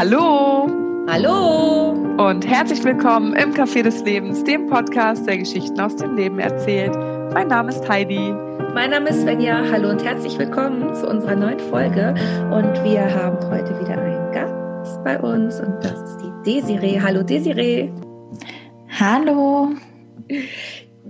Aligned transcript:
Hallo! 0.00 0.68
Hallo! 1.08 1.90
Und 2.18 2.46
herzlich 2.46 2.84
willkommen 2.84 3.34
im 3.34 3.52
Café 3.52 3.82
des 3.82 4.04
Lebens, 4.04 4.44
dem 4.44 4.68
Podcast, 4.68 5.26
der 5.26 5.38
Geschichten 5.38 5.80
aus 5.80 5.96
dem 5.96 6.14
Leben 6.14 6.38
erzählt. 6.38 6.94
Mein 7.34 7.48
Name 7.48 7.70
ist 7.70 7.88
Heidi. 7.88 8.32
Mein 8.74 8.90
Name 8.90 9.08
ist 9.10 9.22
Svenja. 9.22 9.60
Hallo 9.72 9.90
und 9.90 10.04
herzlich 10.04 10.38
willkommen 10.38 10.94
zu 10.94 11.08
unserer 11.08 11.34
neuen 11.34 11.58
Folge. 11.58 12.14
Und 12.52 12.84
wir 12.84 13.12
haben 13.12 13.38
heute 13.50 13.76
wieder 13.80 14.00
einen 14.00 14.30
Gast 14.30 15.02
bei 15.02 15.18
uns 15.18 15.58
und 15.58 15.82
das 15.82 16.00
ist 16.00 16.18
die 16.18 16.52
Desiree. 16.52 17.00
Hallo 17.00 17.24
Desiree. 17.24 17.90
Hallo. 19.00 19.70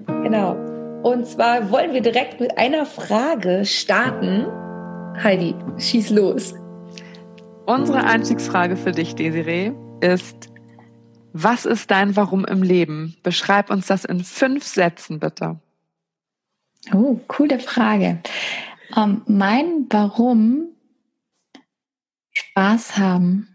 Genau. 0.07 0.57
Und 1.03 1.27
zwar 1.27 1.71
wollen 1.71 1.93
wir 1.93 2.01
direkt 2.01 2.41
mit 2.41 2.57
einer 2.57 2.87
Frage 2.87 3.67
starten. 3.67 4.47
Heidi, 5.23 5.55
schieß 5.77 6.09
los. 6.09 6.55
Unsere 7.69 8.03
Einstiegsfrage 8.05 8.79
für 8.79 8.93
dich, 8.93 9.15
Desiree, 9.15 9.73
ist, 10.01 10.49
was 11.35 11.67
ist 11.67 11.91
dein 11.91 12.17
Warum 12.17 12.47
im 12.47 12.63
Leben? 12.63 13.19
Beschreib 13.23 13.69
uns 13.69 13.89
das 13.89 14.07
in 14.07 14.25
fünf 14.25 14.65
Sätzen, 14.65 15.21
bitte. 15.21 15.61
Oh, 16.95 17.21
coole 17.29 17.59
Frage. 17.59 18.23
Ähm, 18.97 19.21
mein 19.27 19.85
Warum 19.91 20.69
Spaß 22.33 22.97
haben. 22.97 23.55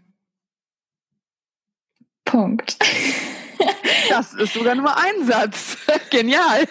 Punkt. 2.24 2.78
Das 4.10 4.34
ist 4.34 4.52
sogar 4.52 4.74
nur 4.74 4.94
ein 4.96 5.24
Satz. 5.24 5.78
Genial. 6.10 6.68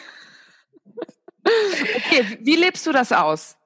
Okay, 1.44 2.38
wie 2.41 2.55
lebst 2.55 2.86
du 2.86 2.91
das 2.91 3.11
aus? 3.11 3.58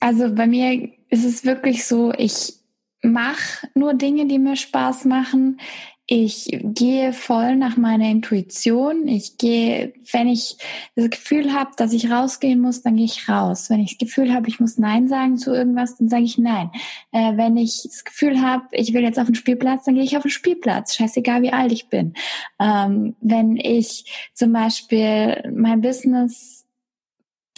Also 0.00 0.34
bei 0.34 0.46
mir 0.46 0.88
ist 1.12 1.26
es 1.26 1.44
wirklich 1.44 1.84
so, 1.84 2.10
ich 2.16 2.54
mache 3.02 3.68
nur 3.74 3.92
Dinge, 3.92 4.26
die 4.26 4.38
mir 4.38 4.56
Spaß 4.56 5.04
machen. 5.04 5.60
Ich 6.06 6.48
gehe 6.62 7.12
voll 7.12 7.56
nach 7.56 7.76
meiner 7.76 8.08
Intuition. 8.08 9.06
Ich 9.08 9.36
gehe, 9.36 9.92
wenn 10.10 10.26
ich 10.26 10.56
das 10.96 11.10
Gefühl 11.10 11.52
habe, 11.52 11.72
dass 11.76 11.92
ich 11.92 12.10
rausgehen 12.10 12.60
muss, 12.60 12.80
dann 12.80 12.96
gehe 12.96 13.04
ich 13.04 13.28
raus. 13.28 13.68
Wenn 13.68 13.80
ich 13.80 13.98
das 13.98 14.08
Gefühl 14.08 14.32
habe, 14.32 14.48
ich 14.48 14.58
muss 14.58 14.78
Nein 14.78 15.06
sagen 15.06 15.36
zu 15.36 15.52
irgendwas, 15.52 15.98
dann 15.98 16.08
sage 16.08 16.24
ich 16.24 16.38
Nein. 16.38 16.70
Äh, 17.12 17.36
wenn 17.36 17.58
ich 17.58 17.82
das 17.84 18.04
Gefühl 18.04 18.40
habe, 18.40 18.64
ich 18.72 18.94
will 18.94 19.02
jetzt 19.02 19.18
auf 19.18 19.26
den 19.26 19.34
Spielplatz, 19.34 19.84
dann 19.84 19.94
gehe 19.94 20.04
ich 20.04 20.16
auf 20.16 20.22
den 20.22 20.30
Spielplatz. 20.30 20.94
Scheißegal, 20.94 21.42
wie 21.42 21.52
alt 21.52 21.72
ich 21.72 21.88
bin. 21.88 22.14
Ähm, 22.58 23.16
wenn 23.20 23.56
ich 23.58 24.30
zum 24.32 24.52
Beispiel 24.52 25.52
mein 25.54 25.82
Business 25.82 26.61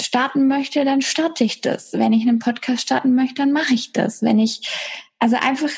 starten 0.05 0.47
möchte, 0.47 0.85
dann 0.85 1.03
starte 1.03 1.45
ich 1.45 1.61
das. 1.61 1.93
Wenn 1.93 2.13
ich 2.13 2.29
einen 2.29 2.39
Podcast 2.39 2.83
starten 2.83 3.15
möchte, 3.15 3.37
dann 3.37 3.53
mache 3.53 3.75
ich 3.75 3.93
das. 3.93 4.23
Wenn 4.23 4.39
ich 4.39 4.69
also 5.19 5.37
einfach 5.37 5.71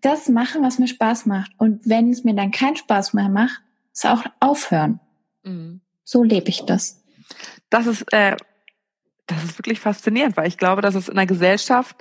das 0.00 0.28
machen, 0.28 0.62
was 0.62 0.78
mir 0.78 0.88
Spaß 0.88 1.26
macht. 1.26 1.52
Und 1.58 1.88
wenn 1.88 2.10
es 2.10 2.24
mir 2.24 2.34
dann 2.34 2.50
keinen 2.50 2.76
Spaß 2.76 3.14
mehr 3.14 3.28
macht, 3.28 3.60
ist 3.92 4.06
auch 4.06 4.24
aufhören. 4.40 5.00
Mhm. 5.42 5.80
So 6.04 6.22
lebe 6.22 6.48
ich 6.48 6.62
das. 6.62 7.02
Das 7.70 7.86
ist, 7.86 8.12
äh, 8.12 8.36
das 9.26 9.44
ist 9.44 9.58
wirklich 9.58 9.80
faszinierend, 9.80 10.36
weil 10.36 10.48
ich 10.48 10.58
glaube, 10.58 10.82
dass 10.82 10.94
es 10.94 11.08
in 11.08 11.16
der 11.16 11.26
Gesellschaft 11.26 11.96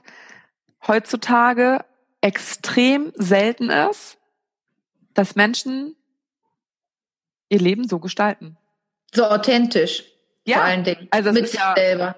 heutzutage 0.85 1.85
extrem 2.21 3.11
selten 3.15 3.69
ist, 3.69 4.17
dass 5.13 5.35
Menschen 5.35 5.95
ihr 7.49 7.59
Leben 7.59 7.87
so 7.87 7.99
gestalten. 7.99 8.57
So 9.13 9.25
authentisch. 9.25 10.03
Ja, 10.45 10.57
vor 10.57 10.63
allen 10.65 10.83
Dingen. 10.83 11.07
Also 11.11 11.31
mit 11.31 11.47
sich 11.47 11.59
ja 11.59 11.73
selber. 11.75 12.15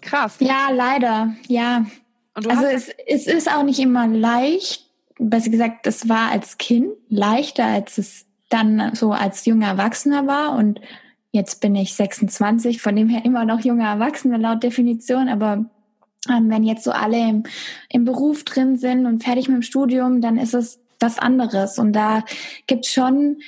Krass. 0.00 0.36
Ja, 0.40 0.70
leider. 0.72 1.34
Ja. 1.48 1.86
also 2.34 2.64
es, 2.64 2.90
es 3.06 3.26
ist 3.26 3.50
auch 3.50 3.62
nicht 3.62 3.78
immer 3.78 4.06
leicht, 4.06 4.86
besser 5.18 5.50
gesagt, 5.50 5.86
das 5.86 6.08
war 6.08 6.30
als 6.30 6.58
Kind 6.58 6.88
leichter, 7.08 7.64
als 7.64 7.98
es 7.98 8.26
dann 8.48 8.94
so 8.94 9.12
als 9.12 9.46
junger 9.46 9.68
Erwachsener 9.68 10.26
war. 10.26 10.56
Und 10.56 10.80
jetzt 11.30 11.60
bin 11.60 11.74
ich 11.74 11.94
26, 11.94 12.80
von 12.80 12.94
dem 12.94 13.08
her 13.08 13.24
immer 13.24 13.44
noch 13.44 13.60
junger 13.60 13.88
Erwachsener 13.88 14.38
laut 14.38 14.62
Definition. 14.62 15.28
Aber 15.28 15.64
ähm, 16.28 16.50
wenn 16.50 16.64
jetzt 16.64 16.84
so 16.84 16.90
alle 16.90 17.18
im, 17.18 17.44
im 17.88 18.04
Beruf 18.04 18.44
drin 18.44 18.76
sind 18.76 19.06
und 19.06 19.24
fertig 19.24 19.48
mit 19.48 19.56
dem 19.56 19.62
Studium, 19.62 20.20
dann 20.20 20.38
ist 20.38 20.54
es 20.54 20.80
was 21.00 21.18
anderes. 21.18 21.78
Und 21.78 21.92
da 21.92 22.24
gibt's 22.66 22.92
schon 22.92 23.38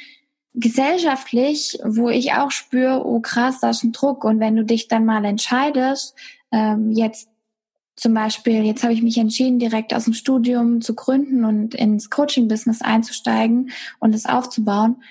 gesellschaftlich, 0.57 1.79
wo 1.85 2.09
ich 2.09 2.33
auch 2.33 2.51
spüre, 2.51 3.07
oh 3.07 3.21
krass, 3.21 3.61
da 3.61 3.71
ist 3.71 3.85
ein 3.85 3.93
Druck. 3.93 4.25
Und 4.25 4.41
wenn 4.41 4.57
du 4.57 4.65
dich 4.65 4.89
dann 4.89 5.05
mal 5.05 5.25
entscheidest, 5.25 6.15
ähm, 6.51 6.93
jetzt 6.93 7.29
zum 7.95 8.15
Beispiel, 8.15 8.65
jetzt 8.65 8.83
habe 8.83 8.93
ich 8.93 9.03
mich 9.03 9.17
entschieden, 9.19 9.59
direkt 9.59 9.95
aus 9.95 10.05
dem 10.05 10.15
Studium 10.15 10.81
zu 10.81 10.95
gründen 10.95 11.45
und 11.45 11.75
ins 11.75 12.11
Coaching-Business 12.11 12.83
einzusteigen 12.83 13.71
und 14.01 14.15
es 14.15 14.27
aufzubauen, 14.27 15.03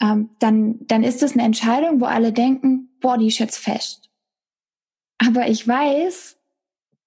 ähm, 0.00 0.30
dann, 0.38 0.78
dann 0.86 1.02
ist 1.02 1.22
das 1.22 1.32
eine 1.32 1.42
Entscheidung, 1.42 2.00
wo 2.00 2.04
alle 2.04 2.32
denken, 2.32 2.90
boah, 3.00 3.18
die 3.18 3.28
ist 3.28 3.38
jetzt 3.38 3.58
fest. 3.58 4.10
Aber 5.18 5.48
ich 5.48 5.66
weiß, 5.66 6.36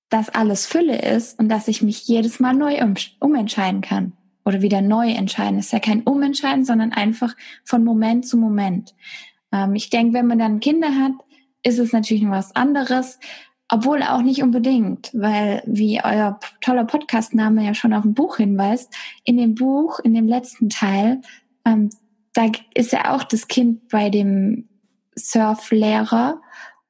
dass 0.09 0.29
alles 0.29 0.65
Fülle 0.65 1.01
ist 1.01 1.39
und 1.39 1.47
dass 1.47 1.69
ich 1.69 1.81
mich 1.81 2.05
jedes 2.07 2.41
Mal 2.41 2.53
neu 2.53 2.81
um, 2.81 2.95
umentscheiden 3.19 3.79
kann 3.81 4.13
oder 4.45 4.61
wieder 4.61 4.81
neu 4.81 5.09
entscheiden. 5.11 5.59
Es 5.59 5.67
ist 5.67 5.73
ja 5.73 5.79
kein 5.79 6.03
Umentscheiden, 6.03 6.65
sondern 6.65 6.91
einfach 6.91 7.35
von 7.63 7.83
Moment 7.83 8.27
zu 8.27 8.37
Moment. 8.37 8.95
Ähm, 9.51 9.75
ich 9.75 9.89
denke, 9.89 10.13
wenn 10.13 10.27
man 10.27 10.39
dann 10.39 10.59
Kinder 10.59 10.95
hat, 10.95 11.13
ist 11.63 11.79
es 11.79 11.93
natürlich 11.93 12.23
noch 12.23 12.31
was 12.31 12.55
anderes. 12.55 13.19
Obwohl 13.73 14.03
auch 14.03 14.21
nicht 14.21 14.43
unbedingt, 14.43 15.11
weil 15.13 15.63
wie 15.65 16.03
euer 16.03 16.39
toller 16.59 16.83
Podcastname 16.83 17.65
ja 17.65 17.73
schon 17.73 17.93
auf 17.93 18.03
ein 18.03 18.13
Buch 18.13 18.37
hinweist, 18.37 18.93
in 19.23 19.37
dem 19.37 19.55
Buch, 19.55 19.99
in 19.99 20.13
dem 20.13 20.27
letzten 20.27 20.69
Teil, 20.69 21.21
ähm, 21.65 21.89
da 22.33 22.51
ist 22.73 22.91
ja 22.91 23.13
auch 23.13 23.23
das 23.23 23.47
Kind 23.47 23.87
bei 23.89 24.09
dem 24.09 24.67
Surflehrer 25.15 26.41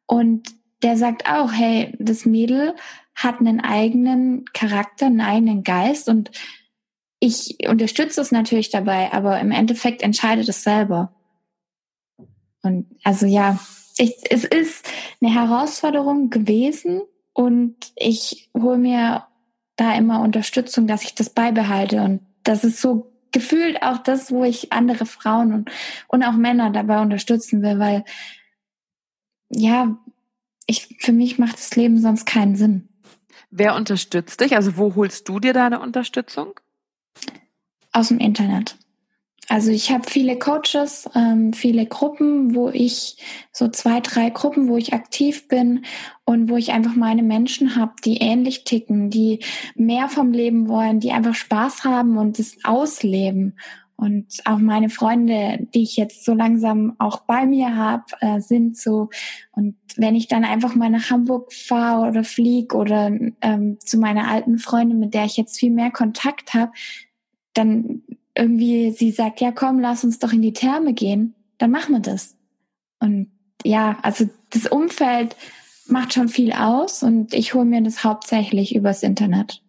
und 0.08 0.50
der 0.82 0.98
sagt 0.98 1.30
auch, 1.30 1.52
hey, 1.52 1.96
das 2.00 2.26
Mädel 2.26 2.76
hat 3.14 3.40
einen 3.40 3.60
eigenen 3.60 4.46
Charakter, 4.54 5.06
einen 5.06 5.22
eigenen 5.22 5.64
Geist 5.64 6.10
und 6.10 6.32
ich 7.22 7.56
unterstütze 7.70 8.20
es 8.20 8.32
natürlich 8.32 8.72
dabei, 8.72 9.14
aber 9.14 9.40
im 9.40 9.52
Endeffekt 9.52 10.02
entscheidet 10.02 10.50
es 10.50 10.64
selber. 10.64 11.14
Und 12.64 12.88
also 13.04 13.28
ja, 13.28 13.60
ich, 13.98 14.16
es 14.30 14.44
ist 14.44 14.90
eine 15.22 15.34
Herausforderung 15.34 16.32
gewesen 16.32 17.04
und 17.34 17.76
ich 17.96 18.50
hole 18.58 18.80
mir 18.80 19.28
da 19.76 19.96
immer 19.96 20.22
Unterstützung, 20.22 20.88
dass 20.88 21.04
ich 21.04 21.14
das 21.14 21.30
beibehalte. 21.30 22.02
Und 22.02 22.22
das 22.44 22.64
ist 22.64 22.82
so 22.82 23.14
gefühlt 23.32 23.84
auch 23.84 24.00
das, 24.00 24.32
wo 24.32 24.44
ich 24.44 24.74
andere 24.74 25.06
Frauen 25.06 25.54
und, 25.54 25.72
und 26.08 26.24
auch 26.24 26.34
Männer 26.34 26.72
dabei 26.72 27.02
unterstützen 27.02 27.62
will, 27.62 27.78
weil 27.78 28.04
ja, 29.50 29.96
ich, 30.66 30.98
für 31.00 31.12
mich 31.12 31.38
macht 31.38 31.56
das 31.56 31.76
Leben 31.76 32.00
sonst 32.00 32.26
keinen 32.26 32.56
Sinn. 32.56 32.90
Wer 33.52 33.76
unterstützt 33.76 34.42
dich? 34.42 34.56
Also 34.56 34.76
wo 34.78 34.96
holst 34.96 35.30
du 35.30 35.40
dir 35.40 35.54
deine 35.54 35.82
Unterstützung? 35.82 36.60
Aus 37.92 38.08
dem 38.08 38.20
Internet. 38.20 38.78
Also 39.52 39.70
ich 39.72 39.92
habe 39.92 40.10
viele 40.10 40.40
Coaches, 40.40 41.10
ähm, 41.14 41.52
viele 41.52 41.86
Gruppen, 41.86 42.56
wo 42.56 42.70
ich 42.70 43.18
so 43.52 43.68
zwei, 43.68 44.00
drei 44.00 44.30
Gruppen, 44.30 44.70
wo 44.70 44.78
ich 44.78 44.94
aktiv 44.94 45.50
bin 45.50 45.84
und 46.24 46.50
wo 46.50 46.56
ich 46.56 46.72
einfach 46.72 46.96
meine 46.96 47.22
Menschen 47.22 47.76
habe, 47.76 47.92
die 48.06 48.20
ähnlich 48.20 48.64
ticken, 48.64 49.10
die 49.10 49.40
mehr 49.76 50.08
vom 50.08 50.32
Leben 50.32 50.70
wollen, 50.70 51.02
die 51.02 51.12
einfach 51.12 51.36
Spaß 51.36 51.84
haben 51.84 52.18
und 52.18 52.40
es 52.40 52.60
ausleben. 52.64 53.58
Und 54.02 54.42
auch 54.46 54.58
meine 54.58 54.90
Freunde, 54.90 55.68
die 55.76 55.84
ich 55.84 55.96
jetzt 55.96 56.26
so 56.26 56.34
langsam 56.34 56.96
auch 56.98 57.20
bei 57.20 57.46
mir 57.46 57.76
habe, 57.76 58.06
äh, 58.20 58.40
sind 58.40 58.76
so. 58.76 59.12
Und 59.52 59.76
wenn 59.96 60.16
ich 60.16 60.28
dann 60.28 60.44
einfach 60.44 60.74
mal 60.74 60.90
nach 60.90 61.12
Hamburg 61.12 61.54
fahre 61.54 62.10
oder 62.10 62.24
flieg 62.24 62.74
oder 62.74 63.12
ähm, 63.42 63.78
zu 63.80 64.00
meiner 64.00 64.28
alten 64.28 64.58
Freundin, 64.58 64.98
mit 64.98 65.14
der 65.14 65.26
ich 65.26 65.38
jetzt 65.38 65.60
viel 65.60 65.70
mehr 65.70 65.92
Kontakt 65.92 66.56
habe, 66.56 66.72
dann 67.54 68.02
irgendwie 68.36 68.90
sie 68.90 69.12
sagt, 69.12 69.40
ja 69.40 69.52
komm, 69.52 69.80
lass 69.80 70.04
uns 70.04 70.18
doch 70.18 70.34
in 70.34 70.42
die 70.42 70.54
Therme 70.54 70.94
gehen, 70.94 71.36
dann 71.60 71.70
machen 71.70 71.94
wir 71.94 72.02
das. 72.02 72.36
Und 73.00 73.30
ja, 73.64 74.00
also 74.02 74.28
das 74.50 74.66
Umfeld 74.66 75.36
macht 75.86 76.16
schon 76.16 76.28
viel 76.28 76.54
aus 76.54 77.04
und 77.04 77.36
ich 77.36 77.54
hole 77.54 77.66
mir 77.66 77.84
das 77.84 78.04
hauptsächlich 78.04 78.74
übers 78.74 79.04
Internet. 79.04 79.62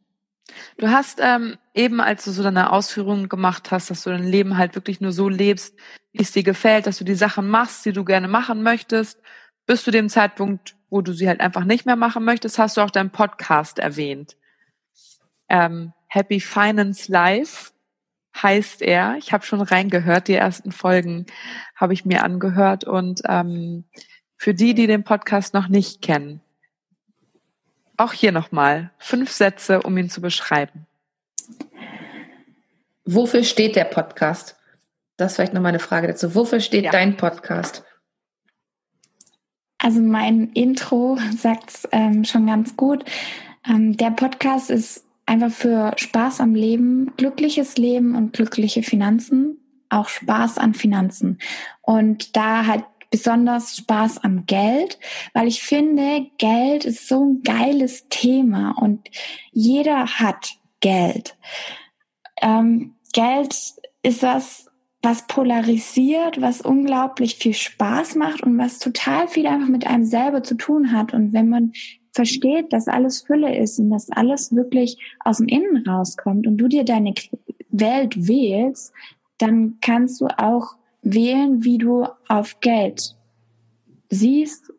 Du 0.76 0.88
hast 0.88 1.18
ähm, 1.22 1.56
eben, 1.74 2.00
als 2.00 2.24
du 2.24 2.30
so 2.30 2.42
deine 2.42 2.72
Ausführungen 2.72 3.28
gemacht 3.28 3.70
hast, 3.70 3.90
dass 3.90 4.02
du 4.02 4.10
dein 4.10 4.26
Leben 4.26 4.58
halt 4.58 4.74
wirklich 4.74 5.00
nur 5.00 5.12
so 5.12 5.28
lebst, 5.28 5.74
wie 6.12 6.22
es 6.22 6.32
dir 6.32 6.42
gefällt, 6.42 6.86
dass 6.86 6.98
du 6.98 7.04
die 7.04 7.14
Sachen 7.14 7.48
machst, 7.48 7.84
die 7.84 7.92
du 7.92 8.04
gerne 8.04 8.28
machen 8.28 8.62
möchtest, 8.62 9.20
bis 9.66 9.84
zu 9.84 9.90
dem 9.90 10.08
Zeitpunkt, 10.08 10.76
wo 10.90 11.00
du 11.00 11.12
sie 11.12 11.28
halt 11.28 11.40
einfach 11.40 11.64
nicht 11.64 11.86
mehr 11.86 11.96
machen 11.96 12.24
möchtest, 12.24 12.58
hast 12.58 12.76
du 12.76 12.80
auch 12.80 12.90
deinen 12.90 13.10
Podcast 13.10 13.78
erwähnt. 13.78 14.36
Ähm, 15.48 15.92
Happy 16.08 16.40
Finance 16.40 17.10
Life 17.10 17.72
heißt 18.40 18.82
er. 18.82 19.16
Ich 19.18 19.32
habe 19.32 19.44
schon 19.44 19.60
reingehört, 19.60 20.28
die 20.28 20.34
ersten 20.34 20.72
Folgen 20.72 21.26
habe 21.76 21.92
ich 21.92 22.04
mir 22.04 22.24
angehört. 22.24 22.84
Und 22.84 23.22
ähm, 23.26 23.84
für 24.36 24.54
die, 24.54 24.74
die 24.74 24.86
den 24.86 25.04
Podcast 25.04 25.54
noch 25.54 25.68
nicht 25.68 26.02
kennen, 26.02 26.40
auch 28.02 28.12
hier 28.12 28.32
nochmal 28.32 28.90
fünf 28.98 29.30
Sätze, 29.30 29.82
um 29.82 29.96
ihn 29.96 30.10
zu 30.10 30.20
beschreiben. 30.20 30.86
Wofür 33.04 33.44
steht 33.44 33.76
der 33.76 33.84
Podcast? 33.84 34.56
Das 35.16 35.32
ist 35.32 35.36
vielleicht 35.36 35.54
nochmal 35.54 35.70
eine 35.70 35.78
Frage 35.78 36.08
dazu. 36.08 36.34
Wofür 36.34 36.60
steht 36.60 36.84
ja. 36.84 36.90
dein 36.90 37.16
Podcast? 37.16 37.84
Also 39.78 40.00
mein 40.00 40.50
Intro 40.54 41.18
sagt 41.36 41.70
es 41.70 41.88
ähm, 41.90 42.24
schon 42.24 42.46
ganz 42.46 42.76
gut. 42.76 43.04
Ähm, 43.68 43.96
der 43.96 44.10
Podcast 44.10 44.70
ist 44.70 45.04
einfach 45.26 45.50
für 45.50 45.92
Spaß 45.96 46.40
am 46.40 46.54
Leben, 46.54 47.12
glückliches 47.16 47.76
Leben 47.76 48.14
und 48.14 48.32
glückliche 48.32 48.82
Finanzen, 48.82 49.58
auch 49.88 50.08
Spaß 50.08 50.58
an 50.58 50.74
Finanzen. 50.74 51.38
Und 51.80 52.36
da 52.36 52.66
halt 52.66 52.84
besonders 53.12 53.76
Spaß 53.76 54.24
am 54.24 54.46
Geld, 54.46 54.98
weil 55.34 55.46
ich 55.46 55.62
finde, 55.62 56.26
Geld 56.38 56.84
ist 56.84 57.06
so 57.06 57.24
ein 57.24 57.42
geiles 57.44 58.08
Thema 58.08 58.72
und 58.72 59.08
jeder 59.52 60.06
hat 60.06 60.54
Geld. 60.80 61.36
Ähm, 62.40 62.96
Geld 63.12 63.54
ist 64.02 64.22
was, 64.22 64.66
was 65.02 65.26
polarisiert, 65.26 66.40
was 66.40 66.62
unglaublich 66.62 67.36
viel 67.36 67.54
Spaß 67.54 68.16
macht 68.16 68.42
und 68.42 68.56
was 68.58 68.78
total 68.78 69.28
viel 69.28 69.46
einfach 69.46 69.68
mit 69.68 69.86
einem 69.86 70.04
selber 70.04 70.42
zu 70.42 70.56
tun 70.56 70.90
hat. 70.90 71.12
Und 71.12 71.34
wenn 71.34 71.50
man 71.50 71.72
versteht, 72.12 72.72
dass 72.72 72.88
alles 72.88 73.22
Fülle 73.22 73.56
ist 73.56 73.78
und 73.78 73.90
dass 73.90 74.10
alles 74.10 74.54
wirklich 74.54 74.96
aus 75.20 75.36
dem 75.36 75.48
Innen 75.48 75.86
rauskommt 75.86 76.46
und 76.46 76.56
du 76.56 76.66
dir 76.66 76.84
deine 76.84 77.12
Welt 77.68 78.26
wählst, 78.26 78.94
dann 79.36 79.78
kannst 79.82 80.20
du 80.22 80.26
auch 80.38 80.76
wählen, 81.02 81.64
wie 81.64 81.78
du 81.78 82.06
auf 82.28 82.60
Geld 82.60 83.16
siehst, 84.08 84.72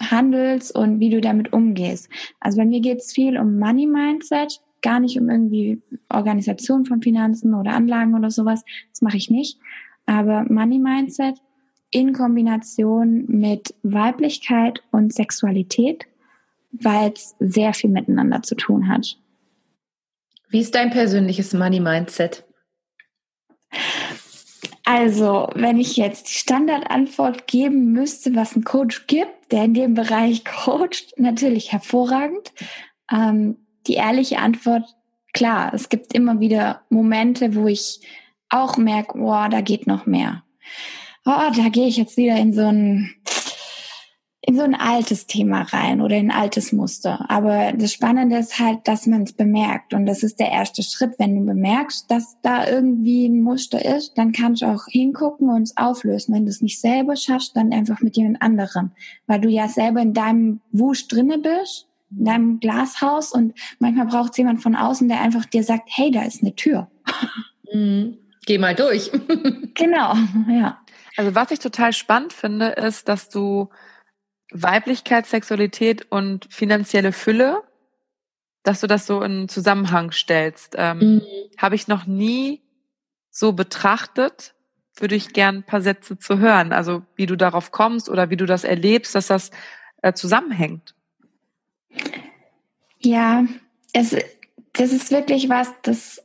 handelst 0.00 0.74
und 0.74 1.00
wie 1.00 1.10
du 1.10 1.20
damit 1.20 1.52
umgehst. 1.52 2.08
Also 2.40 2.58
bei 2.58 2.64
mir 2.64 2.80
geht 2.80 2.98
es 2.98 3.12
viel 3.12 3.38
um 3.38 3.58
Money 3.58 3.86
Mindset, 3.86 4.60
gar 4.82 5.00
nicht 5.00 5.18
um 5.18 5.28
irgendwie 5.28 5.82
Organisation 6.08 6.86
von 6.86 7.02
Finanzen 7.02 7.54
oder 7.54 7.72
Anlagen 7.72 8.14
oder 8.14 8.30
sowas. 8.30 8.64
Das 8.90 9.02
mache 9.02 9.16
ich 9.16 9.30
nicht. 9.30 9.58
Aber 10.06 10.44
Money 10.48 10.78
Mindset 10.78 11.36
in 11.90 12.12
Kombination 12.12 13.24
mit 13.26 13.74
Weiblichkeit 13.82 14.82
und 14.90 15.12
Sexualität, 15.12 16.06
weil 16.72 17.12
es 17.12 17.34
sehr 17.40 17.74
viel 17.74 17.90
miteinander 17.90 18.42
zu 18.42 18.54
tun 18.54 18.88
hat. 18.88 19.18
Wie 20.48 20.60
ist 20.60 20.74
dein 20.74 20.90
persönliches 20.90 21.52
Money 21.52 21.80
Mindset? 21.80 22.44
Also, 24.92 25.48
wenn 25.54 25.78
ich 25.78 25.96
jetzt 25.96 26.28
die 26.30 26.34
Standardantwort 26.34 27.46
geben 27.46 27.92
müsste, 27.92 28.34
was 28.34 28.56
ein 28.56 28.64
Coach 28.64 29.06
gibt, 29.06 29.52
der 29.52 29.62
in 29.62 29.72
dem 29.72 29.94
Bereich 29.94 30.44
coacht, 30.64 31.12
natürlich 31.16 31.70
hervorragend. 31.70 32.52
Ähm, 33.08 33.56
die 33.86 33.94
ehrliche 33.94 34.40
Antwort, 34.40 34.82
klar, 35.32 35.72
es 35.74 35.90
gibt 35.90 36.12
immer 36.12 36.40
wieder 36.40 36.82
Momente, 36.90 37.54
wo 37.54 37.68
ich 37.68 38.00
auch 38.48 38.78
merke, 38.78 39.16
oh, 39.16 39.46
da 39.48 39.60
geht 39.60 39.86
noch 39.86 40.06
mehr. 40.06 40.42
Oh, 41.24 41.52
da 41.56 41.68
gehe 41.68 41.86
ich 41.86 41.96
jetzt 41.96 42.16
wieder 42.16 42.34
in 42.34 42.52
so 42.52 42.66
ein 42.66 43.14
in 44.50 44.56
so 44.56 44.62
ein 44.62 44.74
altes 44.74 45.28
Thema 45.28 45.62
rein 45.62 46.00
oder 46.00 46.16
in 46.16 46.32
ein 46.32 46.36
altes 46.36 46.72
Muster. 46.72 47.24
Aber 47.30 47.72
das 47.72 47.92
Spannende 47.92 48.36
ist 48.36 48.58
halt, 48.58 48.88
dass 48.88 49.06
man 49.06 49.22
es 49.22 49.32
bemerkt. 49.32 49.94
Und 49.94 50.06
das 50.06 50.24
ist 50.24 50.40
der 50.40 50.50
erste 50.50 50.82
Schritt. 50.82 51.14
Wenn 51.18 51.36
du 51.36 51.46
bemerkst, 51.46 52.10
dass 52.10 52.36
da 52.42 52.66
irgendwie 52.68 53.28
ein 53.28 53.42
Muster 53.44 53.84
ist, 53.84 54.18
dann 54.18 54.32
kannst 54.32 54.62
du 54.62 54.66
auch 54.66 54.86
hingucken 54.88 55.50
und 55.50 55.62
es 55.62 55.76
auflösen. 55.76 56.34
Wenn 56.34 56.46
du 56.46 56.50
es 56.50 56.62
nicht 56.62 56.80
selber 56.80 57.14
schaffst, 57.14 57.54
dann 57.54 57.72
einfach 57.72 58.00
mit 58.00 58.16
jemand 58.16 58.42
anderem. 58.42 58.90
Weil 59.28 59.40
du 59.40 59.48
ja 59.48 59.68
selber 59.68 60.02
in 60.02 60.14
deinem 60.14 60.60
Wusch 60.72 61.06
drinne 61.06 61.38
bist, 61.38 61.86
in 62.10 62.24
deinem 62.24 62.58
Glashaus 62.58 63.30
und 63.30 63.54
manchmal 63.78 64.06
braucht 64.06 64.32
es 64.32 64.38
jemand 64.38 64.60
von 64.62 64.74
außen, 64.74 65.06
der 65.06 65.20
einfach 65.20 65.44
dir 65.44 65.62
sagt, 65.62 65.90
hey, 65.92 66.10
da 66.10 66.22
ist 66.22 66.42
eine 66.42 66.56
Tür. 66.56 66.90
Mhm. 67.72 68.18
Geh 68.46 68.58
mal 68.58 68.74
durch. 68.74 69.12
genau, 69.74 70.14
ja. 70.48 70.80
Also 71.16 71.36
was 71.36 71.52
ich 71.52 71.60
total 71.60 71.92
spannend 71.92 72.32
finde, 72.32 72.70
ist, 72.70 73.08
dass 73.08 73.28
du 73.28 73.68
Weiblichkeit, 74.52 75.26
Sexualität 75.26 76.10
und 76.10 76.46
finanzielle 76.50 77.12
Fülle, 77.12 77.62
dass 78.62 78.80
du 78.80 78.86
das 78.86 79.06
so 79.06 79.22
in 79.22 79.48
Zusammenhang 79.48 80.12
stellst. 80.12 80.74
Ähm, 80.76 80.98
mhm. 80.98 81.22
Habe 81.56 81.74
ich 81.74 81.88
noch 81.88 82.06
nie 82.06 82.62
so 83.30 83.52
betrachtet. 83.52 84.54
Würde 84.96 85.14
ich 85.14 85.32
gern 85.32 85.58
ein 85.58 85.62
paar 85.62 85.80
Sätze 85.80 86.18
zu 86.18 86.38
hören. 86.38 86.72
Also 86.72 87.02
wie 87.14 87.26
du 87.26 87.36
darauf 87.36 87.70
kommst 87.70 88.08
oder 88.08 88.28
wie 88.28 88.36
du 88.36 88.44
das 88.44 88.64
erlebst, 88.64 89.14
dass 89.14 89.28
das 89.28 89.50
äh, 90.02 90.12
zusammenhängt. 90.12 90.94
Ja, 92.98 93.44
es, 93.92 94.16
das 94.72 94.92
ist 94.92 95.10
wirklich 95.10 95.48
was, 95.48 95.72
das 95.82 96.22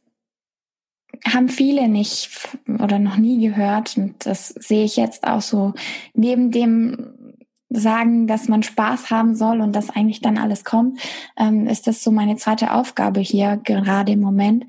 haben 1.25 1.47
viele 1.47 1.87
nicht 1.87 2.29
oder 2.67 2.99
noch 2.99 3.17
nie 3.17 3.47
gehört. 3.47 3.95
Und 3.97 4.25
das 4.25 4.49
sehe 4.49 4.83
ich 4.83 4.97
jetzt 4.97 5.25
auch 5.25 5.41
so 5.41 5.73
neben 6.13 6.51
dem 6.51 7.24
sagen, 7.69 8.27
dass 8.27 8.47
man 8.47 8.63
Spaß 8.63 9.09
haben 9.09 9.35
soll 9.35 9.61
und 9.61 9.73
dass 9.75 9.89
eigentlich 9.89 10.21
dann 10.21 10.37
alles 10.37 10.63
kommt, 10.63 10.99
ähm, 11.37 11.67
ist 11.67 11.87
das 11.87 12.03
so 12.03 12.11
meine 12.11 12.35
zweite 12.35 12.73
Aufgabe 12.73 13.19
hier 13.19 13.57
gerade 13.57 14.13
im 14.13 14.21
Moment. 14.21 14.65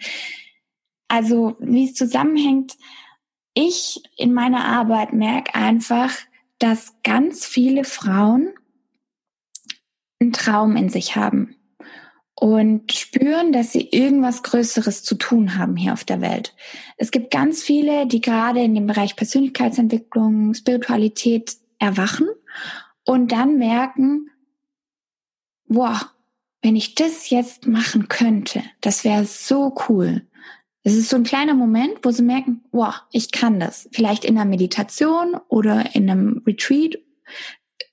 Also 1.08 1.56
wie 1.60 1.84
es 1.84 1.94
zusammenhängt, 1.94 2.76
ich 3.54 4.02
in 4.16 4.32
meiner 4.32 4.64
Arbeit 4.64 5.12
merke 5.12 5.54
einfach, 5.54 6.12
dass 6.58 6.94
ganz 7.02 7.46
viele 7.46 7.84
Frauen 7.84 8.50
einen 10.20 10.32
Traum 10.32 10.76
in 10.76 10.88
sich 10.88 11.16
haben 11.16 11.56
und 12.34 12.92
spüren, 12.92 13.52
dass 13.52 13.72
sie 13.72 13.88
irgendwas 13.90 14.42
Größeres 14.42 15.02
zu 15.04 15.14
tun 15.14 15.56
haben 15.56 15.76
hier 15.76 15.92
auf 15.92 16.04
der 16.04 16.20
Welt. 16.20 16.54
Es 16.96 17.10
gibt 17.10 17.30
ganz 17.30 17.62
viele, 17.62 18.06
die 18.06 18.20
gerade 18.20 18.62
in 18.62 18.74
dem 18.74 18.86
Bereich 18.86 19.16
Persönlichkeitsentwicklung, 19.16 20.54
Spiritualität 20.54 21.56
erwachen 21.78 22.28
und 23.06 23.32
dann 23.32 23.56
merken, 23.56 24.30
boah, 25.68 26.12
wenn 26.62 26.76
ich 26.76 26.94
das 26.94 27.30
jetzt 27.30 27.66
machen 27.66 28.08
könnte, 28.08 28.62
das 28.80 29.04
wäre 29.04 29.24
so 29.24 29.74
cool. 29.88 30.26
Es 30.82 30.94
ist 30.94 31.08
so 31.08 31.16
ein 31.16 31.24
kleiner 31.24 31.54
Moment, 31.54 31.98
wo 32.02 32.10
sie 32.10 32.22
merken, 32.22 32.62
boah, 32.70 32.94
ich 33.10 33.32
kann 33.32 33.58
das. 33.58 33.88
Vielleicht 33.92 34.24
in 34.24 34.36
einer 34.36 34.48
Meditation 34.48 35.36
oder 35.48 35.94
in 35.94 36.10
einem 36.10 36.42
Retreat, 36.46 36.98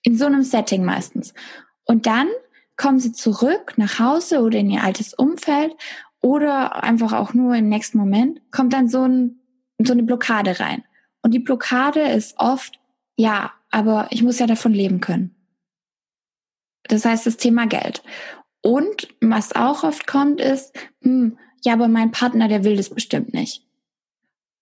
in 0.02 0.18
so 0.18 0.26
einem 0.26 0.44
Setting 0.44 0.84
meistens. 0.84 1.34
Und 1.86 2.06
dann 2.06 2.28
kommen 2.76 3.00
sie 3.00 3.12
zurück 3.12 3.74
nach 3.78 4.00
Hause 4.00 4.42
oder 4.42 4.60
in 4.60 4.70
ihr 4.70 4.84
altes 4.84 5.14
Umfeld 5.14 5.76
oder 6.22 6.84
einfach 6.84 7.14
auch 7.14 7.34
nur 7.34 7.56
im 7.56 7.70
nächsten 7.70 7.98
Moment, 7.98 8.42
kommt 8.52 8.74
dann 8.74 8.88
so, 8.88 9.04
ein, 9.04 9.40
so 9.80 9.94
eine 9.94 10.04
Blockade 10.04 10.60
rein. 10.60 10.84
Und 11.22 11.34
die 11.34 11.40
Blockade 11.40 12.02
ist 12.02 12.36
oft, 12.38 12.80
ja, 13.16 13.54
aber 13.70 14.08
ich 14.12 14.24
muss 14.24 14.40
ja 14.40 14.48
davon 14.48 14.74
leben 14.74 15.00
können. 15.00 15.36
Das 16.84 17.06
heißt, 17.06 17.26
das 17.26 17.38
Thema 17.38 17.68
Geld. 17.68 18.04
Und 18.62 19.08
was 19.22 19.54
auch 19.54 19.84
oft 19.84 20.08
kommt, 20.08 20.40
ist, 20.40 20.74
hm, 21.02 21.38
ja, 21.64 21.74
aber 21.74 21.88
mein 21.88 22.12
Partner, 22.12 22.48
der 22.48 22.64
will 22.64 22.76
das 22.76 22.90
bestimmt 22.90 23.34
nicht. 23.34 23.66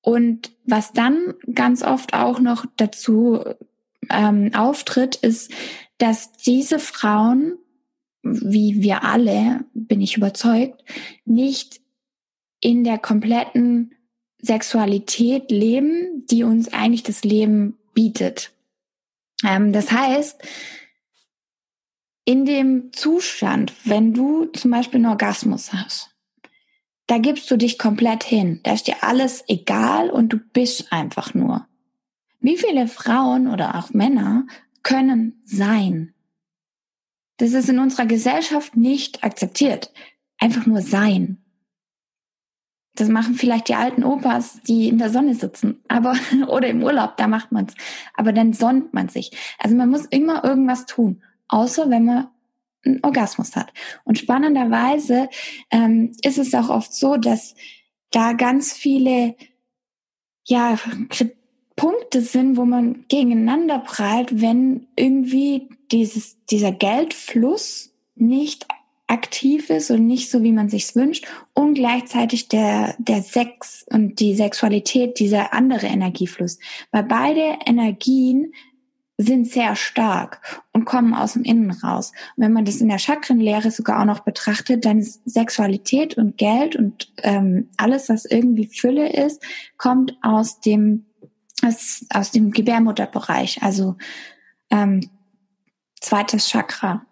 Und 0.01 0.51
was 0.65 0.93
dann 0.93 1.33
ganz 1.53 1.83
oft 1.83 2.13
auch 2.13 2.39
noch 2.39 2.65
dazu 2.75 3.43
ähm, 4.09 4.51
auftritt, 4.55 5.15
ist, 5.15 5.51
dass 5.97 6.31
diese 6.33 6.79
Frauen, 6.79 7.57
wie 8.23 8.81
wir 8.81 9.03
alle, 9.03 9.65
bin 9.73 10.01
ich 10.01 10.17
überzeugt, 10.17 10.83
nicht 11.25 11.81
in 12.59 12.83
der 12.83 12.97
kompletten 12.97 13.93
Sexualität 14.39 15.51
leben, 15.51 16.25
die 16.29 16.43
uns 16.43 16.73
eigentlich 16.73 17.03
das 17.03 17.23
Leben 17.23 17.77
bietet. 17.93 18.51
Ähm, 19.43 19.73
das 19.73 19.91
heißt, 19.91 20.41
in 22.25 22.45
dem 22.45 22.93
Zustand, 22.93 23.73
wenn 23.85 24.13
du 24.13 24.45
zum 24.45 24.71
Beispiel 24.71 24.97
einen 24.99 25.11
Orgasmus 25.11 25.73
hast, 25.73 26.15
da 27.07 27.17
gibst 27.17 27.49
du 27.51 27.57
dich 27.57 27.77
komplett 27.77 28.23
hin. 28.23 28.61
Da 28.63 28.73
ist 28.73 28.87
dir 28.87 29.03
alles 29.03 29.43
egal 29.47 30.09
und 30.09 30.29
du 30.29 30.37
bist 30.37 30.93
einfach 30.93 31.33
nur. 31.33 31.67
Wie 32.39 32.57
viele 32.57 32.87
Frauen 32.87 33.47
oder 33.47 33.75
auch 33.75 33.89
Männer 33.89 34.47
können 34.81 35.41
sein? 35.45 36.13
Das 37.37 37.53
ist 37.53 37.69
in 37.69 37.79
unserer 37.79 38.05
Gesellschaft 38.05 38.77
nicht 38.77 39.23
akzeptiert. 39.23 39.91
Einfach 40.37 40.65
nur 40.65 40.81
sein. 40.81 41.40
Das 42.95 43.07
machen 43.07 43.35
vielleicht 43.35 43.69
die 43.69 43.75
alten 43.75 44.03
Opas, 44.03 44.61
die 44.63 44.89
in 44.89 44.97
der 44.97 45.09
Sonne 45.09 45.33
sitzen, 45.33 45.81
aber 45.87 46.15
oder 46.47 46.67
im 46.67 46.83
Urlaub, 46.83 47.17
da 47.17 47.27
macht 47.27 47.51
man's. 47.51 47.73
Aber 48.13 48.33
dann 48.33 48.53
sonnt 48.53 48.93
man 48.93 49.09
sich. 49.09 49.31
Also 49.57 49.75
man 49.75 49.89
muss 49.89 50.05
immer 50.05 50.43
irgendwas 50.43 50.85
tun, 50.85 51.23
außer 51.47 51.89
wenn 51.89 52.05
man 52.05 52.27
einen 52.85 52.99
Orgasmus 53.03 53.55
hat. 53.55 53.71
Und 54.03 54.17
spannenderweise 54.17 55.29
ähm, 55.69 56.13
ist 56.23 56.37
es 56.37 56.53
auch 56.53 56.69
oft 56.69 56.93
so, 56.93 57.15
dass 57.17 57.55
da 58.09 58.33
ganz 58.33 58.73
viele 58.73 59.35
ja 60.45 60.77
Punkte 61.75 62.21
sind, 62.21 62.57
wo 62.57 62.65
man 62.65 63.05
gegeneinander 63.07 63.79
prallt, 63.79 64.41
wenn 64.41 64.87
irgendwie 64.95 65.69
dieses 65.91 66.43
dieser 66.45 66.71
Geldfluss 66.71 67.93
nicht 68.15 68.67
aktiv 69.11 69.69
ist 69.69 69.91
und 69.91 70.07
nicht 70.07 70.31
so, 70.31 70.41
wie 70.41 70.53
man 70.53 70.69
sich's 70.69 70.95
wünscht 70.95 71.27
und 71.53 71.73
gleichzeitig 71.73 72.47
der, 72.47 72.95
der 72.97 73.21
Sex 73.21 73.85
und 73.89 74.19
die 74.19 74.35
Sexualität, 74.35 75.19
dieser 75.19 75.53
andere 75.53 75.87
Energiefluss. 75.87 76.59
Weil 76.91 77.03
beide 77.03 77.57
Energien 77.65 78.53
sind 79.17 79.47
sehr 79.47 79.75
stark 79.75 80.63
und 80.71 80.85
kommen 80.85 81.13
aus 81.13 81.33
dem 81.33 81.43
Innen 81.43 81.71
raus. 81.71 82.13
Und 82.35 82.43
wenn 82.45 82.53
man 82.53 82.65
das 82.65 82.77
in 82.77 82.87
der 82.87 82.99
Chakrenlehre 82.99 83.69
sogar 83.69 83.99
auch 83.99 84.05
noch 84.05 84.21
betrachtet, 84.21 84.85
dann 84.85 84.99
ist 84.99 85.21
Sexualität 85.25 86.17
und 86.17 86.37
Geld 86.37 86.77
und 86.77 87.11
ähm, 87.17 87.69
alles, 87.77 88.07
was 88.07 88.25
irgendwie 88.25 88.67
Fülle 88.67 89.11
ist, 89.11 89.43
kommt 89.77 90.17
aus 90.21 90.61
dem 90.61 91.05
aus, 91.63 92.05
aus 92.09 92.31
dem 92.31 92.51
Gebärmutterbereich, 92.51 93.61
also 93.61 93.95
ähm, 94.71 95.09
zweites 95.99 96.49
Chakra. 96.49 97.05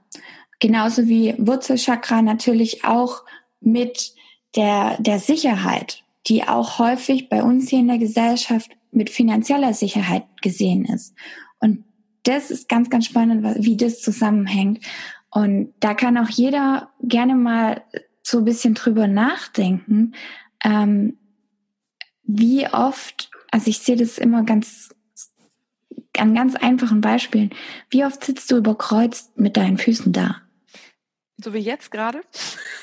Genauso 0.60 1.08
wie 1.08 1.36
Wurzelchakra 1.38 2.22
natürlich 2.22 2.84
auch 2.84 3.24
mit 3.62 4.14
der, 4.56 4.98
der 5.00 5.20
Sicherheit, 5.20 6.04
die 6.28 6.44
auch 6.44 6.80
häufig 6.80 7.30
bei 7.30 7.44
uns 7.44 7.70
hier 7.70 7.80
in 7.80 7.88
der 7.88 7.98
Gesellschaft 7.98 8.72
mit 8.92 9.10
finanzieller 9.10 9.74
Sicherheit 9.74 10.26
gesehen 10.42 10.86
ist. 10.86 11.16
Und 11.60 11.86
das 12.24 12.52
ist 12.52 12.68
ganz, 12.68 12.90
ganz 12.90 13.06
spannend, 13.06 13.64
wie 13.64 13.78
das 13.78 14.02
zusammenhängt. 14.02 14.86
Und 15.32 15.74
da 15.80 15.94
kann 15.94 16.18
auch 16.18 16.30
jeder 16.30 16.90
gerne 17.02 17.36
mal 17.36 17.84
so 18.24 18.40
ein 18.40 18.46
bisschen 18.46 18.74
drüber 18.74 19.08
nachdenken, 19.08 20.14
ähm, 20.64 21.18
wie 22.24 22.68
oft, 22.68 23.32
also 23.52 23.70
ich 23.70 23.80
sehe 23.80 23.96
das 23.96 24.18
immer 24.18 24.44
ganz 24.44 24.90
an 26.18 26.36
ganz 26.36 26.56
einfachen 26.56 27.02
Beispielen. 27.02 27.52
Wie 27.90 28.04
oft 28.04 28.24
sitzt 28.24 28.52
du 28.52 28.58
überkreuzt 28.58 29.38
mit 29.38 29.56
deinen 29.56 29.78
Füßen 29.78 30.12
da? 30.12 30.42
So 31.42 31.54
wie 31.54 31.60
jetzt 31.60 31.92
gerade? 31.92 32.22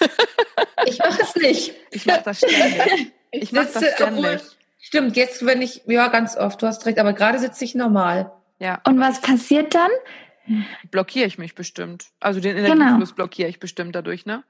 ich 0.87 0.99
mache 0.99 1.23
es 1.23 1.35
nicht. 1.37 1.75
Ich 1.91 2.07
mache 2.07 2.23
das 2.25 2.39
ständig. 2.39 3.13
Ich 3.31 3.53
mache 3.53 3.69
das 3.73 3.95
ständig. 3.95 4.25
Obwohl, 4.25 4.41
stimmt, 4.81 5.17
jetzt 5.17 5.45
wenn 5.45 5.61
ich, 5.61 5.83
ja, 5.87 6.09
ganz 6.09 6.37
oft, 6.37 6.63
du 6.63 6.67
hast 6.67 6.87
recht, 6.87 6.99
aber 6.99 7.13
gerade 7.13 7.39
sitze 7.39 7.65
ich 7.65 7.75
normal. 7.75 8.33
Ja. 8.59 8.81
Und 8.87 8.99
was 8.99 9.21
passiert 9.21 9.75
dann? 9.75 9.91
Blockiere 10.91 11.27
ich 11.27 11.39
mich 11.39 11.55
bestimmt. 11.55 12.07
Also 12.21 12.41
den 12.41 12.57
genau. 12.57 12.73
Energiefluss 12.73 13.11
genau. 13.11 13.17
blockiere 13.17 13.49
ich 13.49 13.61
bestimmt 13.61 13.95
dadurch, 13.95 14.25
ne? 14.25 14.43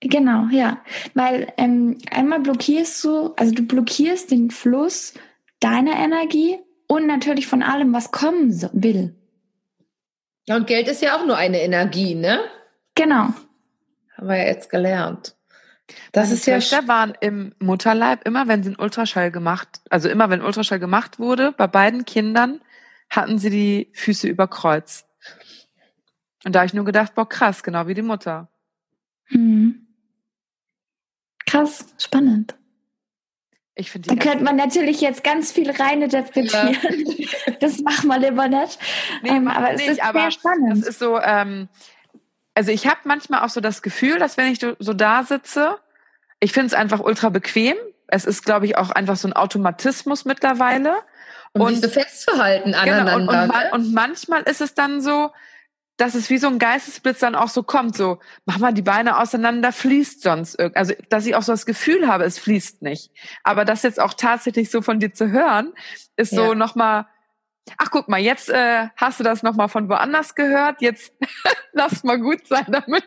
Genau, 0.00 0.46
ja. 0.52 0.78
Weil 1.14 1.52
ähm, 1.56 1.98
einmal 2.10 2.40
blockierst 2.40 3.02
du, 3.02 3.34
also 3.34 3.52
du 3.52 3.62
blockierst 3.62 4.30
den 4.30 4.50
Fluss 4.50 5.14
deiner 5.58 5.96
Energie 5.96 6.58
und 6.86 7.06
natürlich 7.06 7.48
von 7.48 7.62
allem, 7.62 7.92
was 7.92 8.12
kommen 8.12 8.52
will. 8.72 9.16
Ja, 10.46 10.56
und 10.56 10.68
Geld 10.68 10.86
ist 10.86 11.02
ja 11.02 11.16
auch 11.16 11.26
nur 11.26 11.36
eine 11.36 11.60
Energie, 11.60 12.14
ne? 12.14 12.40
Genau. 12.94 13.34
Haben 14.18 14.28
wir 14.28 14.36
ja 14.36 14.46
jetzt 14.46 14.68
gelernt. 14.68 15.36
Das 16.12 16.26
Meine 16.26 16.34
ist 16.34 16.44
Töchter 16.44 16.82
ja 16.82 16.88
waren 16.88 17.14
im 17.20 17.54
Mutterleib 17.60 18.26
immer, 18.26 18.46
wenn 18.48 18.62
sie 18.62 18.70
einen 18.70 18.80
Ultraschall 18.80 19.30
gemacht, 19.30 19.80
also 19.88 20.08
immer 20.08 20.28
wenn 20.28 20.42
Ultraschall 20.42 20.80
gemacht 20.80 21.18
wurde, 21.18 21.52
bei 21.52 21.66
beiden 21.66 22.04
Kindern 22.04 22.60
hatten 23.08 23.38
sie 23.38 23.48
die 23.48 23.90
Füße 23.94 24.28
über 24.28 24.48
Kreuz. 24.48 25.06
Und 26.44 26.54
da 26.54 26.60
habe 26.60 26.66
ich 26.66 26.74
nur 26.74 26.84
gedacht, 26.84 27.14
boah, 27.14 27.28
krass, 27.28 27.62
genau 27.62 27.86
wie 27.86 27.94
die 27.94 28.02
Mutter. 28.02 28.48
Hm. 29.26 29.86
Krass, 31.46 31.86
spannend. 31.98 32.54
Ich 33.74 33.92
finde. 33.92 34.14
Da 34.14 34.16
könnte 34.16 34.44
man 34.44 34.56
natürlich 34.56 35.00
jetzt 35.00 35.22
ganz 35.22 35.52
viel 35.52 35.70
rein 35.70 36.02
interpretieren. 36.02 36.76
Ja. 37.16 37.28
Das 37.60 37.80
machen 37.80 38.08
wir 38.08 38.18
lieber 38.18 38.48
nicht. 38.48 38.78
Nee, 39.22 39.30
ähm, 39.30 39.48
aber 39.48 39.72
es 39.72 39.78
nicht, 39.78 39.90
ist 39.90 40.02
sehr 40.12 40.30
spannend. 40.30 40.82
Das 40.82 40.88
ist 40.88 40.98
so. 40.98 41.18
Ähm, 41.20 41.68
also 42.58 42.72
ich 42.72 42.88
habe 42.88 42.98
manchmal 43.04 43.44
auch 43.44 43.50
so 43.50 43.60
das 43.60 43.82
Gefühl, 43.82 44.18
dass 44.18 44.36
wenn 44.36 44.50
ich 44.50 44.58
so 44.58 44.92
da 44.92 45.22
sitze, 45.22 45.78
ich 46.40 46.52
finde 46.52 46.66
es 46.66 46.74
einfach 46.74 46.98
ultra 46.98 47.28
bequem. 47.28 47.76
Es 48.08 48.24
ist, 48.24 48.44
glaube 48.44 48.66
ich, 48.66 48.76
auch 48.76 48.90
einfach 48.90 49.14
so 49.14 49.28
ein 49.28 49.32
Automatismus 49.32 50.24
mittlerweile. 50.24 50.96
Um 51.52 51.60
und 51.60 51.80
so 51.80 51.88
festzuhalten 51.88 52.74
aneinander. 52.74 53.16
Genau, 53.16 53.32
und, 53.32 53.42
und, 53.42 53.48
ne? 53.48 53.70
und 53.70 53.94
manchmal 53.94 54.42
ist 54.42 54.60
es 54.60 54.74
dann 54.74 55.00
so, 55.00 55.30
dass 55.98 56.16
es 56.16 56.30
wie 56.30 56.38
so 56.38 56.48
ein 56.48 56.58
Geistesblitz 56.58 57.20
dann 57.20 57.36
auch 57.36 57.48
so 57.48 57.62
kommt, 57.62 57.96
so, 57.96 58.18
mach 58.44 58.58
mal 58.58 58.74
die 58.74 58.82
Beine 58.82 59.20
auseinander, 59.20 59.70
fließt 59.70 60.22
sonst 60.22 60.58
irgend. 60.58 60.76
Also, 60.78 60.94
dass 61.10 61.26
ich 61.26 61.36
auch 61.36 61.42
so 61.42 61.52
das 61.52 61.64
Gefühl 61.64 62.08
habe, 62.08 62.24
es 62.24 62.40
fließt 62.40 62.82
nicht. 62.82 63.12
Aber 63.44 63.64
das 63.66 63.84
jetzt 63.84 64.00
auch 64.00 64.14
tatsächlich 64.14 64.68
so 64.68 64.82
von 64.82 64.98
dir 64.98 65.14
zu 65.14 65.30
hören, 65.30 65.72
ist 66.16 66.32
ja. 66.32 66.44
so 66.44 66.54
nochmal, 66.54 67.06
ach 67.76 67.90
guck 67.90 68.08
mal, 68.08 68.20
jetzt 68.20 68.48
äh, 68.48 68.88
hast 68.96 69.20
du 69.20 69.24
das 69.24 69.42
nochmal 69.42 69.68
von 69.68 69.88
woanders 69.88 70.34
gehört, 70.34 70.80
jetzt 70.80 71.12
lass 71.72 72.04
mal 72.04 72.18
gut 72.18 72.46
sein 72.46 72.66
damit. 72.68 73.04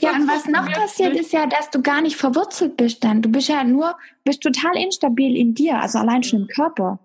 Ja, 0.00 0.12
und 0.12 0.26
was 0.26 0.46
noch 0.46 0.72
passiert 0.72 1.14
ist 1.16 1.32
ja, 1.32 1.46
dass 1.46 1.70
du 1.70 1.82
gar 1.82 2.00
nicht 2.00 2.16
verwurzelt 2.16 2.76
bist 2.76 3.04
dann. 3.04 3.20
Du 3.20 3.28
bist 3.28 3.48
ja 3.48 3.62
nur, 3.62 3.96
bist 4.24 4.42
total 4.42 4.76
instabil 4.76 5.36
in 5.36 5.54
dir, 5.54 5.80
also 5.80 5.98
allein 5.98 6.22
schon 6.22 6.42
im 6.42 6.48
Körper. 6.48 6.98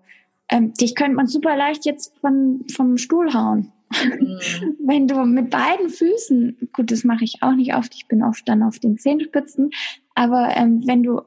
Ähm, 0.48 0.72
dich 0.74 0.94
könnte 0.94 1.16
man 1.16 1.26
super 1.26 1.56
leicht 1.56 1.84
jetzt 1.84 2.16
von, 2.20 2.64
vom 2.74 2.96
Stuhl 2.96 3.34
hauen. 3.34 3.72
Mhm. 3.90 4.40
Wenn 4.78 5.06
du 5.06 5.24
mit 5.24 5.50
beiden 5.50 5.90
Füßen, 5.90 6.70
gut, 6.72 6.90
das 6.90 7.04
mache 7.04 7.24
ich 7.24 7.42
auch 7.42 7.52
nicht 7.52 7.74
oft, 7.74 7.94
ich 7.94 8.08
bin 8.08 8.22
oft 8.22 8.48
dann 8.48 8.62
auf 8.62 8.78
den 8.78 8.98
Zehenspitzen, 8.98 9.70
aber 10.14 10.56
ähm, 10.56 10.80
wenn 10.86 11.02
du 11.02 11.20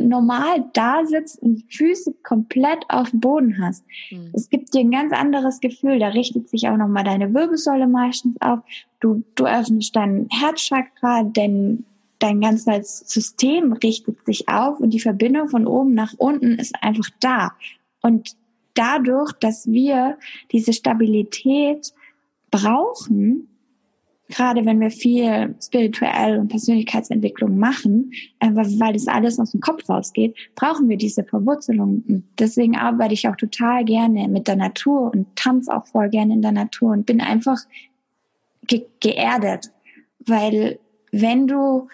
normal 0.00 0.64
da 0.72 1.04
sitzt 1.04 1.40
und 1.40 1.56
die 1.56 1.76
Füße 1.76 2.14
komplett 2.22 2.84
auf 2.88 3.10
dem 3.10 3.20
Boden 3.20 3.58
hast, 3.62 3.84
mhm. 4.10 4.30
es 4.32 4.50
gibt 4.50 4.74
dir 4.74 4.80
ein 4.80 4.90
ganz 4.90 5.12
anderes 5.12 5.60
Gefühl, 5.60 5.98
da 5.98 6.08
richtet 6.08 6.48
sich 6.48 6.68
auch 6.68 6.76
nochmal 6.76 7.04
deine 7.04 7.32
Wirbelsäule 7.32 7.86
meistens 7.86 8.36
auf, 8.40 8.60
du, 9.00 9.22
du 9.34 9.46
öffnest 9.46 9.94
dein 9.94 10.28
Herzchakra, 10.30 11.22
denn 11.22 11.84
dein 12.18 12.40
ganzes 12.40 13.00
System 13.00 13.72
richtet 13.72 14.24
sich 14.24 14.48
auf 14.48 14.80
und 14.80 14.90
die 14.90 15.00
Verbindung 15.00 15.48
von 15.48 15.66
oben 15.66 15.94
nach 15.94 16.14
unten 16.16 16.58
ist 16.58 16.74
einfach 16.80 17.08
da. 17.20 17.52
Und 18.00 18.36
dadurch, 18.74 19.32
dass 19.32 19.66
wir 19.66 20.18
diese 20.52 20.72
Stabilität 20.72 21.92
brauchen, 22.50 23.48
gerade 24.28 24.64
wenn 24.64 24.80
wir 24.80 24.90
viel 24.90 25.54
spirituell 25.62 26.38
und 26.38 26.48
Persönlichkeitsentwicklung 26.48 27.58
machen, 27.58 28.12
äh, 28.40 28.50
weil 28.54 28.92
das 28.92 29.06
alles 29.06 29.38
aus 29.38 29.52
dem 29.52 29.60
Kopf 29.60 29.88
rausgeht, 29.88 30.36
brauchen 30.54 30.88
wir 30.88 30.96
diese 30.96 31.24
Verwurzelung. 31.24 32.02
Und 32.08 32.24
deswegen 32.38 32.76
arbeite 32.76 33.14
ich 33.14 33.28
auch 33.28 33.36
total 33.36 33.84
gerne 33.84 34.28
mit 34.28 34.48
der 34.48 34.56
Natur 34.56 35.12
und 35.12 35.34
tanze 35.36 35.74
auch 35.74 35.86
voll 35.86 36.08
gerne 36.08 36.34
in 36.34 36.42
der 36.42 36.52
Natur 36.52 36.92
und 36.92 37.06
bin 37.06 37.20
einfach 37.20 37.58
ge 38.66 38.86
geerdet. 39.00 39.70
Weil 40.26 40.78
wenn 41.12 41.46
du 41.46 41.88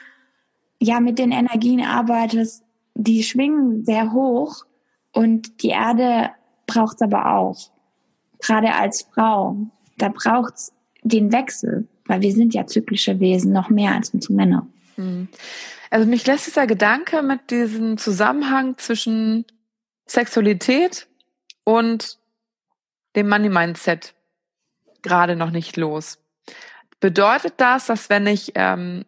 ja 0.81 1.01
mit 1.01 1.19
den 1.19 1.33
Energien 1.33 1.81
arbeitest, 1.81 2.65
die 2.95 3.23
schwingen 3.23 3.85
sehr 3.85 4.13
hoch 4.13 4.65
und 5.13 5.63
die 5.63 5.69
Erde 5.69 6.31
braucht 6.67 6.97
es 6.97 7.03
aber 7.03 7.35
auch. 7.35 7.71
Gerade 8.39 8.75
als 8.75 9.03
Frau 9.03 9.57
da 10.01 10.09
braucht's 10.09 10.73
den 11.03 11.31
Wechsel, 11.33 11.87
weil 12.11 12.23
wir 12.23 12.33
sind 12.33 12.53
ja 12.53 12.67
zyklische 12.67 13.21
Wesen, 13.21 13.53
noch 13.53 13.71
mehr 13.71 13.95
als 13.95 14.11
unsere 14.11 14.35
Männer. 14.35 14.67
Hm. 14.97 15.29
Also 15.91 16.07
mich 16.09 16.27
lässt 16.27 16.49
dieser 16.49 16.67
Gedanke 16.67 17.23
mit 17.23 17.51
diesem 17.51 17.99
Zusammenhang 17.99 18.77
zwischen 18.79 19.47
Sexualität 20.07 21.07
und 21.63 22.19
dem 23.15 23.29
Money-Mindset 23.29 24.15
gerade 25.03 25.37
noch 25.37 25.51
nicht 25.53 25.77
los. 25.77 26.19
Bedeutet 26.99 27.55
das, 27.59 27.87
dass 27.87 28.11
wenn 28.11 28.27
ich 28.27 28.53
ähm, 28.57 29.05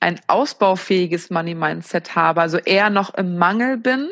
ein 0.00 0.18
ausbaufähiges 0.26 1.28
Money-Mindset 1.28 2.16
habe, 2.16 2.40
also 2.40 2.56
eher 2.56 2.88
noch 2.88 3.12
im 3.14 3.36
Mangel 3.36 3.76
bin, 3.76 4.08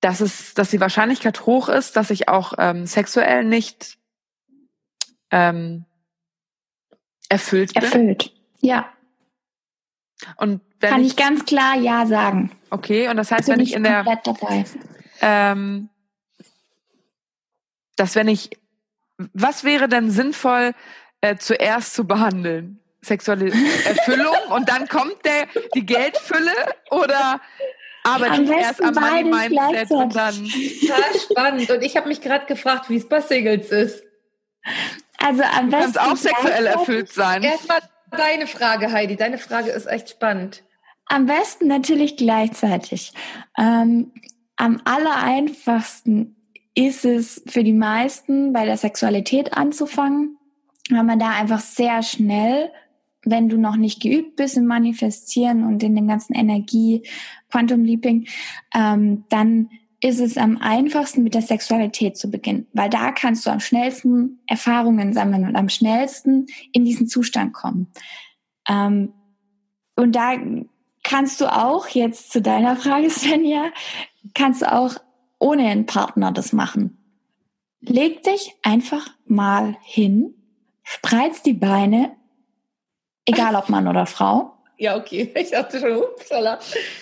dass 0.00 0.20
es, 0.20 0.54
dass 0.54 0.70
die 0.70 0.80
Wahrscheinlichkeit 0.80 1.46
hoch 1.46 1.68
ist, 1.68 1.96
dass 1.96 2.10
ich 2.10 2.28
auch 2.28 2.54
ähm, 2.58 2.86
sexuell 2.86 3.44
nicht 3.44 3.98
ähm, 5.34 5.84
erfüllt 7.28 7.74
bin. 7.74 7.82
Erfüllt, 7.82 8.32
ja. 8.60 8.88
Und 10.36 10.60
wenn 10.78 10.90
kann 10.90 11.00
ich, 11.00 11.08
ich, 11.08 11.16
ganz 11.16 11.44
klar 11.44 11.76
ja 11.76 12.06
sagen. 12.06 12.52
Okay, 12.70 13.08
und 13.08 13.16
das 13.16 13.32
heißt, 13.32 13.48
wenn 13.48 13.60
ich, 13.60 13.70
ich 13.70 13.76
in 13.76 13.82
der 13.82 14.04
dabei. 14.22 14.64
Ähm, 15.20 15.88
dass 17.96 18.14
wenn 18.14 18.28
ich, 18.28 18.50
was 19.32 19.64
wäre 19.64 19.88
denn 19.88 20.10
sinnvoll 20.10 20.72
äh, 21.20 21.36
zuerst 21.36 21.94
zu 21.94 22.06
behandeln? 22.06 22.80
Sexuelle 23.02 23.46
Erfüllung 23.84 24.36
und 24.50 24.68
dann 24.68 24.88
kommt 24.88 25.16
der 25.24 25.46
die 25.74 25.84
Geldfülle 25.84 26.52
oder 26.90 27.40
aber 28.04 28.30
am 28.30 28.50
erst 28.50 28.82
am 28.82 28.94
Money 28.94 29.24
Mindset 29.24 29.90
und 29.90 30.14
dann. 30.14 30.34
Total 30.34 31.20
spannend. 31.20 31.70
Und 31.70 31.82
ich 31.82 31.96
habe 31.96 32.08
mich 32.08 32.20
gerade 32.20 32.46
gefragt, 32.46 32.88
wie 32.88 32.96
es 32.96 33.08
bei 33.08 33.20
Singles 33.20 33.70
ist. 33.70 34.04
Also 35.24 35.42
am 35.42 35.70
du 35.70 35.76
besten. 35.76 35.98
auch 35.98 36.16
sexuell 36.16 36.66
erfüllt 36.66 37.12
sein. 37.12 37.42
Erstmal 37.42 37.80
deine 38.10 38.46
Frage, 38.46 38.92
Heidi. 38.92 39.16
Deine 39.16 39.38
Frage 39.38 39.70
ist 39.70 39.86
echt 39.86 40.10
spannend. 40.10 40.62
Am 41.06 41.26
besten 41.26 41.66
natürlich 41.66 42.16
gleichzeitig. 42.16 43.12
Ähm, 43.58 44.12
am 44.56 44.80
allereinfachsten 44.84 46.36
ist 46.74 47.04
es 47.04 47.42
für 47.46 47.62
die 47.62 47.72
meisten 47.72 48.52
bei 48.52 48.64
der 48.64 48.76
Sexualität 48.76 49.54
anzufangen 49.54 50.38
weil 50.90 51.04
man 51.04 51.18
da 51.18 51.30
einfach 51.30 51.60
sehr 51.60 52.02
schnell, 52.02 52.70
wenn 53.24 53.48
du 53.48 53.56
noch 53.56 53.76
nicht 53.76 54.02
geübt 54.02 54.36
bist 54.36 54.56
im 54.56 54.66
Manifestieren 54.66 55.64
und 55.64 55.82
in 55.82 55.96
dem 55.96 56.06
ganzen 56.06 56.34
Energie, 56.34 57.08
Quantum 57.50 57.84
Leaping, 57.84 58.26
ähm, 58.74 59.24
dann 59.30 59.70
ist 60.04 60.20
es 60.20 60.36
am 60.36 60.58
einfachsten 60.58 61.22
mit 61.22 61.32
der 61.32 61.40
Sexualität 61.40 62.18
zu 62.18 62.30
beginnen, 62.30 62.66
weil 62.74 62.90
da 62.90 63.10
kannst 63.10 63.46
du 63.46 63.50
am 63.50 63.60
schnellsten 63.60 64.38
Erfahrungen 64.46 65.14
sammeln 65.14 65.46
und 65.46 65.56
am 65.56 65.70
schnellsten 65.70 66.46
in 66.72 66.84
diesen 66.84 67.08
Zustand 67.08 67.54
kommen. 67.54 67.90
Ähm, 68.68 69.14
und 69.96 70.14
da 70.14 70.34
kannst 71.02 71.40
du 71.40 71.50
auch, 71.50 71.88
jetzt 71.88 72.30
zu 72.30 72.42
deiner 72.42 72.76
Frage, 72.82 73.08
Svenja, 73.08 73.70
kannst 74.34 74.60
du 74.60 74.70
auch 74.70 74.96
ohne 75.38 75.68
einen 75.68 75.86
Partner 75.86 76.32
das 76.32 76.52
machen. 76.52 76.98
Leg 77.80 78.22
dich 78.24 78.54
einfach 78.62 79.08
mal 79.24 79.74
hin, 79.80 80.34
spreiz 80.82 81.40
die 81.42 81.54
Beine, 81.54 82.14
egal 83.24 83.56
ob 83.56 83.70
Mann 83.70 83.88
oder 83.88 84.04
Frau. 84.04 84.53
Ja, 84.76 84.96
okay. 84.96 85.32
Ich 85.36 85.50
dachte 85.50 85.78
schon, 85.80 85.96
upsala. 85.96 86.58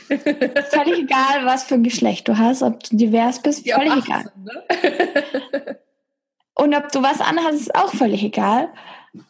Völlig 0.08 0.98
egal, 1.00 1.44
was 1.44 1.64
für 1.64 1.74
ein 1.74 1.82
Geschlecht 1.82 2.28
du 2.28 2.38
hast, 2.38 2.62
ob 2.62 2.82
du 2.84 2.96
divers 2.96 3.42
bist, 3.42 3.66
ja, 3.66 3.76
völlig 3.76 3.92
18, 3.92 4.04
egal. 4.04 4.32
Ne? 4.44 5.78
Und 6.54 6.74
ob 6.74 6.92
du 6.92 7.02
was 7.02 7.20
anhast, 7.20 7.60
ist 7.60 7.74
auch 7.74 7.92
völlig 7.92 8.22
egal. 8.22 8.68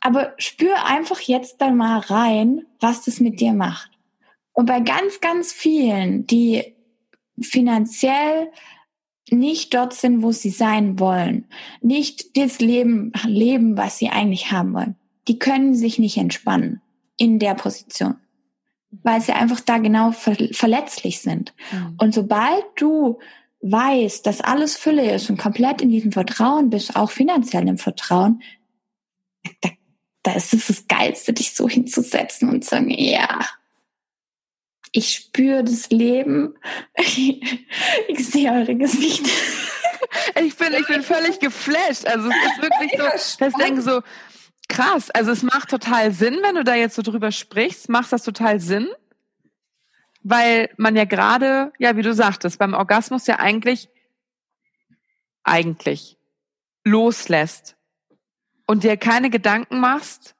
Aber 0.00 0.34
spür 0.38 0.84
einfach 0.84 1.20
jetzt 1.20 1.60
dann 1.60 1.76
mal 1.76 1.98
rein, 1.98 2.66
was 2.80 3.04
das 3.04 3.20
mit 3.20 3.40
dir 3.40 3.52
macht. 3.52 3.90
Und 4.52 4.66
bei 4.66 4.80
ganz, 4.80 5.20
ganz 5.20 5.52
vielen, 5.52 6.26
die 6.26 6.74
finanziell 7.40 8.50
nicht 9.30 9.72
dort 9.74 9.94
sind, 9.94 10.22
wo 10.22 10.32
sie 10.32 10.50
sein 10.50 10.98
wollen, 10.98 11.46
nicht 11.80 12.36
das 12.36 12.60
Leben 12.60 13.12
leben, 13.24 13.76
was 13.76 13.98
sie 13.98 14.10
eigentlich 14.10 14.52
haben 14.52 14.74
wollen, 14.74 14.96
die 15.26 15.38
können 15.38 15.74
sich 15.74 15.98
nicht 15.98 16.18
entspannen 16.18 16.82
in 17.16 17.38
der 17.38 17.54
Position, 17.54 18.16
weil 19.02 19.20
sie 19.20 19.32
einfach 19.32 19.60
da 19.60 19.78
genau 19.78 20.12
ver 20.12 20.36
verletzlich 20.52 21.20
sind. 21.20 21.54
Mhm. 21.72 21.94
Und 21.98 22.14
sobald 22.14 22.64
du 22.76 23.18
weißt, 23.62 24.26
dass 24.26 24.40
alles 24.40 24.76
Fülle 24.76 25.10
ist 25.12 25.30
und 25.30 25.38
komplett 25.38 25.80
in 25.80 25.88
diesem 25.88 26.12
Vertrauen 26.12 26.70
bist, 26.70 26.96
auch 26.96 27.10
finanziell 27.10 27.66
im 27.68 27.78
Vertrauen, 27.78 28.42
da, 29.60 29.70
da 30.22 30.32
ist 30.34 30.52
es 30.52 30.66
das 30.66 30.88
Geilste, 30.88 31.32
dich 31.32 31.54
so 31.54 31.68
hinzusetzen 31.68 32.48
und 32.48 32.64
zu 32.64 32.70
sagen, 32.70 32.90
ja, 32.90 33.40
ich 34.92 35.14
spüre 35.14 35.64
das 35.64 35.90
Leben. 35.90 36.54
Ich 38.08 38.28
sehe 38.28 38.52
eure 38.52 38.74
Gesichter. 38.74 39.30
Ich 40.44 40.56
bin, 40.56 40.74
ich 40.74 40.86
bin 40.86 41.02
völlig 41.02 41.38
geflasht. 41.38 42.06
Also 42.06 42.28
es 42.28 42.52
ist 42.52 42.62
wirklich 42.62 42.92
so, 42.98 43.46
ich 43.46 43.54
denke 43.54 43.82
so, 43.82 44.02
krass. 44.72 45.10
Also 45.10 45.30
es 45.30 45.42
macht 45.42 45.70
total 45.70 46.12
Sinn, 46.12 46.38
wenn 46.42 46.54
du 46.54 46.64
da 46.64 46.74
jetzt 46.74 46.96
so 46.96 47.02
drüber 47.02 47.30
sprichst, 47.30 47.88
macht 47.88 48.12
das 48.12 48.24
total 48.24 48.58
Sinn? 48.58 48.88
Weil 50.22 50.70
man 50.76 50.96
ja 50.96 51.04
gerade, 51.04 51.72
ja, 51.78 51.96
wie 51.96 52.02
du 52.02 52.14
sagtest, 52.14 52.58
beim 52.58 52.74
Orgasmus 52.74 53.26
ja 53.26 53.38
eigentlich, 53.38 53.90
eigentlich 55.44 56.16
loslässt 56.84 57.76
und 58.66 58.82
dir 58.82 58.96
keine 58.96 59.30
Gedanken 59.30 59.78
machst, 59.78 60.34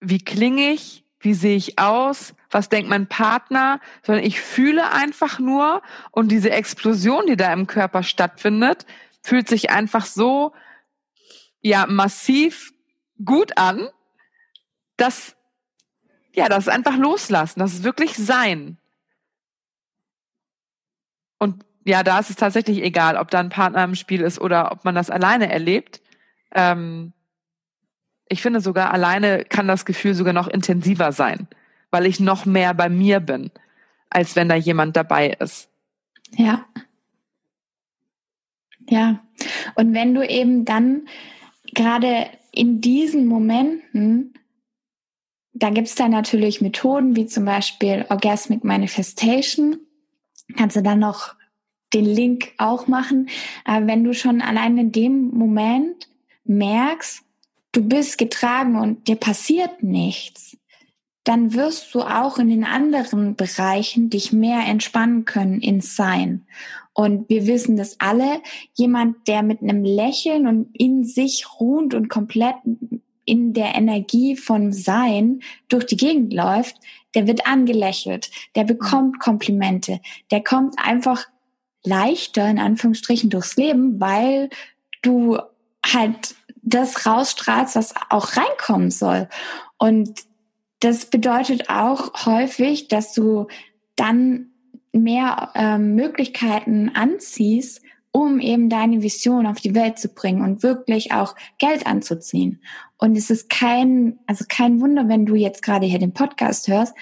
wie 0.00 0.22
klinge 0.22 0.72
ich, 0.72 1.04
wie 1.20 1.34
sehe 1.34 1.56
ich 1.56 1.78
aus, 1.78 2.34
was 2.50 2.68
denkt 2.68 2.90
mein 2.90 3.08
Partner, 3.08 3.80
sondern 4.02 4.24
ich 4.24 4.40
fühle 4.40 4.92
einfach 4.92 5.38
nur 5.38 5.82
und 6.10 6.28
diese 6.28 6.50
Explosion, 6.50 7.26
die 7.26 7.36
da 7.36 7.52
im 7.52 7.66
Körper 7.66 8.02
stattfindet, 8.02 8.86
fühlt 9.22 9.48
sich 9.48 9.70
einfach 9.70 10.06
so 10.06 10.52
ja 11.60 11.86
massiv 11.86 12.72
gut 13.24 13.56
an, 13.56 13.88
dass 14.96 15.36
ja, 16.38 16.48
das 16.48 16.66
ist 16.66 16.72
einfach 16.72 16.96
loslassen, 16.96 17.58
das 17.58 17.74
ist 17.74 17.82
wirklich 17.82 18.14
sein. 18.14 18.78
Und 21.38 21.64
ja, 21.84 22.02
da 22.02 22.18
ist 22.18 22.30
es 22.30 22.36
tatsächlich 22.36 22.82
egal, 22.82 23.16
ob 23.16 23.30
da 23.30 23.40
ein 23.40 23.48
Partner 23.48 23.82
im 23.82 23.94
Spiel 23.94 24.20
ist 24.20 24.40
oder 24.40 24.70
ob 24.70 24.84
man 24.84 24.94
das 24.94 25.10
alleine 25.10 25.50
erlebt. 25.50 26.00
Ähm, 26.54 27.12
ich 28.28 28.42
finde 28.42 28.60
sogar 28.60 28.92
alleine 28.92 29.44
kann 29.44 29.66
das 29.66 29.84
Gefühl 29.84 30.14
sogar 30.14 30.32
noch 30.32 30.48
intensiver 30.48 31.12
sein, 31.12 31.48
weil 31.90 32.06
ich 32.06 32.20
noch 32.20 32.44
mehr 32.44 32.74
bei 32.74 32.88
mir 32.88 33.20
bin, 33.20 33.50
als 34.10 34.36
wenn 34.36 34.48
da 34.48 34.54
jemand 34.54 34.96
dabei 34.96 35.30
ist. 35.30 35.70
Ja. 36.36 36.66
Ja. 38.88 39.18
Und 39.74 39.94
wenn 39.94 40.14
du 40.14 40.26
eben 40.26 40.64
dann 40.64 41.08
gerade 41.74 42.26
in 42.52 42.80
diesen 42.80 43.26
Momenten, 43.26 44.34
da 45.52 45.70
gibt's 45.70 45.94
da 45.94 46.08
natürlich 46.08 46.60
Methoden 46.60 47.16
wie 47.16 47.26
zum 47.26 47.44
Beispiel 47.44 48.06
Orgasmic 48.08 48.64
Manifestation. 48.64 49.78
Kannst 50.56 50.76
du 50.76 50.82
dann 50.82 51.00
noch 51.00 51.34
den 51.94 52.04
Link 52.04 52.52
auch 52.58 52.86
machen. 52.86 53.28
Aber 53.64 53.86
wenn 53.86 54.04
du 54.04 54.14
schon 54.14 54.40
allein 54.40 54.78
in 54.78 54.92
dem 54.92 55.28
Moment 55.30 56.08
merkst, 56.44 57.22
du 57.72 57.82
bist 57.82 58.18
getragen 58.18 58.76
und 58.76 59.08
dir 59.08 59.16
passiert 59.16 59.82
nichts, 59.82 60.56
dann 61.24 61.52
wirst 61.52 61.94
du 61.94 62.00
auch 62.00 62.38
in 62.38 62.48
den 62.48 62.64
anderen 62.64 63.36
Bereichen 63.36 64.08
dich 64.08 64.32
mehr 64.32 64.60
entspannen 64.60 65.24
können 65.24 65.60
ins 65.60 65.94
Sein. 65.94 66.46
Und 66.98 67.28
wir 67.28 67.46
wissen 67.46 67.76
das 67.76 68.00
alle, 68.00 68.42
jemand, 68.74 69.28
der 69.28 69.44
mit 69.44 69.62
einem 69.62 69.84
Lächeln 69.84 70.48
und 70.48 70.70
in 70.72 71.04
sich 71.04 71.46
ruhend 71.60 71.94
und 71.94 72.08
komplett 72.08 72.56
in 73.24 73.52
der 73.52 73.76
Energie 73.76 74.34
von 74.34 74.72
Sein 74.72 75.38
durch 75.68 75.86
die 75.86 75.96
Gegend 75.96 76.34
läuft, 76.34 76.74
der 77.14 77.28
wird 77.28 77.46
angelächelt, 77.46 78.32
der 78.56 78.64
bekommt 78.64 79.20
Komplimente, 79.20 80.00
der 80.32 80.42
kommt 80.42 80.74
einfach 80.76 81.26
leichter 81.84 82.50
in 82.50 82.58
Anführungsstrichen 82.58 83.30
durchs 83.30 83.54
Leben, 83.54 84.00
weil 84.00 84.50
du 85.02 85.38
halt 85.86 86.34
das 86.62 87.06
rausstrahlst, 87.06 87.76
was 87.76 87.94
auch 88.10 88.36
reinkommen 88.36 88.90
soll. 88.90 89.28
Und 89.78 90.24
das 90.80 91.06
bedeutet 91.06 91.70
auch 91.70 92.26
häufig, 92.26 92.88
dass 92.88 93.14
du 93.14 93.46
dann 93.94 94.47
mehr 95.02 95.50
ähm, 95.54 95.94
Möglichkeiten 95.94 96.90
anziehst, 96.94 97.82
um 98.12 98.40
eben 98.40 98.68
deine 98.68 99.02
Vision 99.02 99.46
auf 99.46 99.60
die 99.60 99.74
Welt 99.74 99.98
zu 99.98 100.08
bringen 100.08 100.42
und 100.42 100.62
wirklich 100.62 101.12
auch 101.12 101.34
Geld 101.58 101.86
anzuziehen. 101.86 102.60
Und 102.96 103.16
es 103.16 103.30
ist 103.30 103.48
kein, 103.48 104.18
also 104.26 104.44
kein 104.48 104.80
Wunder, 104.80 105.08
wenn 105.08 105.26
du 105.26 105.34
jetzt 105.34 105.62
gerade 105.62 105.86
hier 105.86 105.98
den 105.98 106.14
Podcast 106.14 106.68
hörst, 106.68 106.94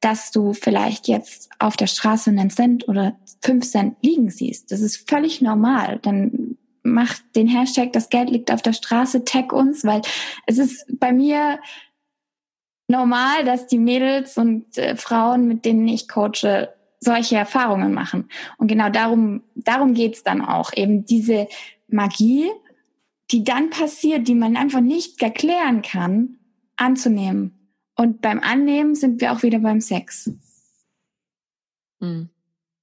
dass 0.00 0.30
du 0.30 0.52
vielleicht 0.52 1.08
jetzt 1.08 1.50
auf 1.58 1.76
der 1.76 1.86
Straße 1.86 2.30
einen 2.30 2.50
Cent 2.50 2.86
oder 2.88 3.16
fünf 3.42 3.66
Cent 3.66 3.96
liegen 4.02 4.30
siehst. 4.30 4.70
Das 4.70 4.80
ist 4.80 5.08
völlig 5.08 5.40
normal. 5.40 5.98
Dann 6.02 6.56
mach 6.82 7.18
den 7.34 7.48
Hashtag, 7.48 7.92
das 7.92 8.08
Geld 8.08 8.30
liegt 8.30 8.52
auf 8.52 8.62
der 8.62 8.72
Straße, 8.72 9.24
tag 9.24 9.52
uns, 9.52 9.84
weil 9.84 10.02
es 10.46 10.58
ist 10.58 10.86
bei 10.98 11.12
mir 11.12 11.58
normal, 12.88 13.44
dass 13.44 13.66
die 13.66 13.78
Mädels 13.78 14.38
und 14.38 14.76
äh, 14.78 14.96
Frauen, 14.96 15.46
mit 15.46 15.64
denen 15.64 15.86
ich 15.88 16.08
coache, 16.08 16.72
solche 17.00 17.36
Erfahrungen 17.36 17.92
machen. 17.92 18.28
Und 18.56 18.68
genau 18.68 18.90
darum, 18.90 19.42
darum 19.54 19.94
geht's 19.94 20.22
dann 20.22 20.42
auch. 20.42 20.72
Eben 20.74 21.04
diese 21.04 21.48
Magie, 21.86 22.50
die 23.30 23.44
dann 23.44 23.70
passiert, 23.70 24.26
die 24.28 24.34
man 24.34 24.56
einfach 24.56 24.80
nicht 24.80 25.22
erklären 25.22 25.82
kann, 25.82 26.38
anzunehmen. 26.76 27.58
Und 27.96 28.20
beim 28.20 28.40
Annehmen 28.40 28.94
sind 28.94 29.20
wir 29.20 29.32
auch 29.32 29.42
wieder 29.42 29.58
beim 29.58 29.80
Sex. 29.80 30.30
Mhm. 32.00 32.30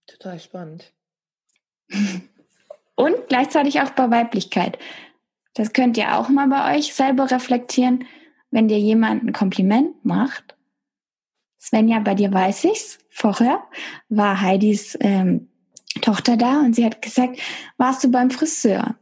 Total 0.07 0.39
spannend. 0.39 0.93
Und 2.95 3.15
gleichzeitig 3.27 3.81
auch 3.81 3.89
bei 3.91 4.09
Weiblichkeit. 4.09 4.77
Das 5.53 5.73
könnt 5.73 5.97
ihr 5.97 6.17
auch 6.17 6.29
mal 6.29 6.47
bei 6.47 6.77
euch 6.77 6.93
selber 6.93 7.29
reflektieren, 7.31 8.05
wenn 8.51 8.67
dir 8.67 8.79
jemand 8.79 9.23
ein 9.23 9.33
Kompliment 9.33 10.03
macht. 10.05 10.55
Svenja, 11.65 11.99
bei 11.99 12.13
dir 12.13 12.31
weiß 12.31 12.65
ich's. 12.65 12.99
Vorher 13.09 13.63
war 14.09 14.39
Heidis 14.39 14.95
ähm, 15.01 15.49
Tochter 16.01 16.37
da 16.37 16.59
und 16.59 16.75
sie 16.75 16.85
hat 16.85 17.01
gesagt, 17.01 17.39
warst 17.77 18.03
du 18.03 18.11
beim 18.11 18.29
Friseur? 18.29 18.95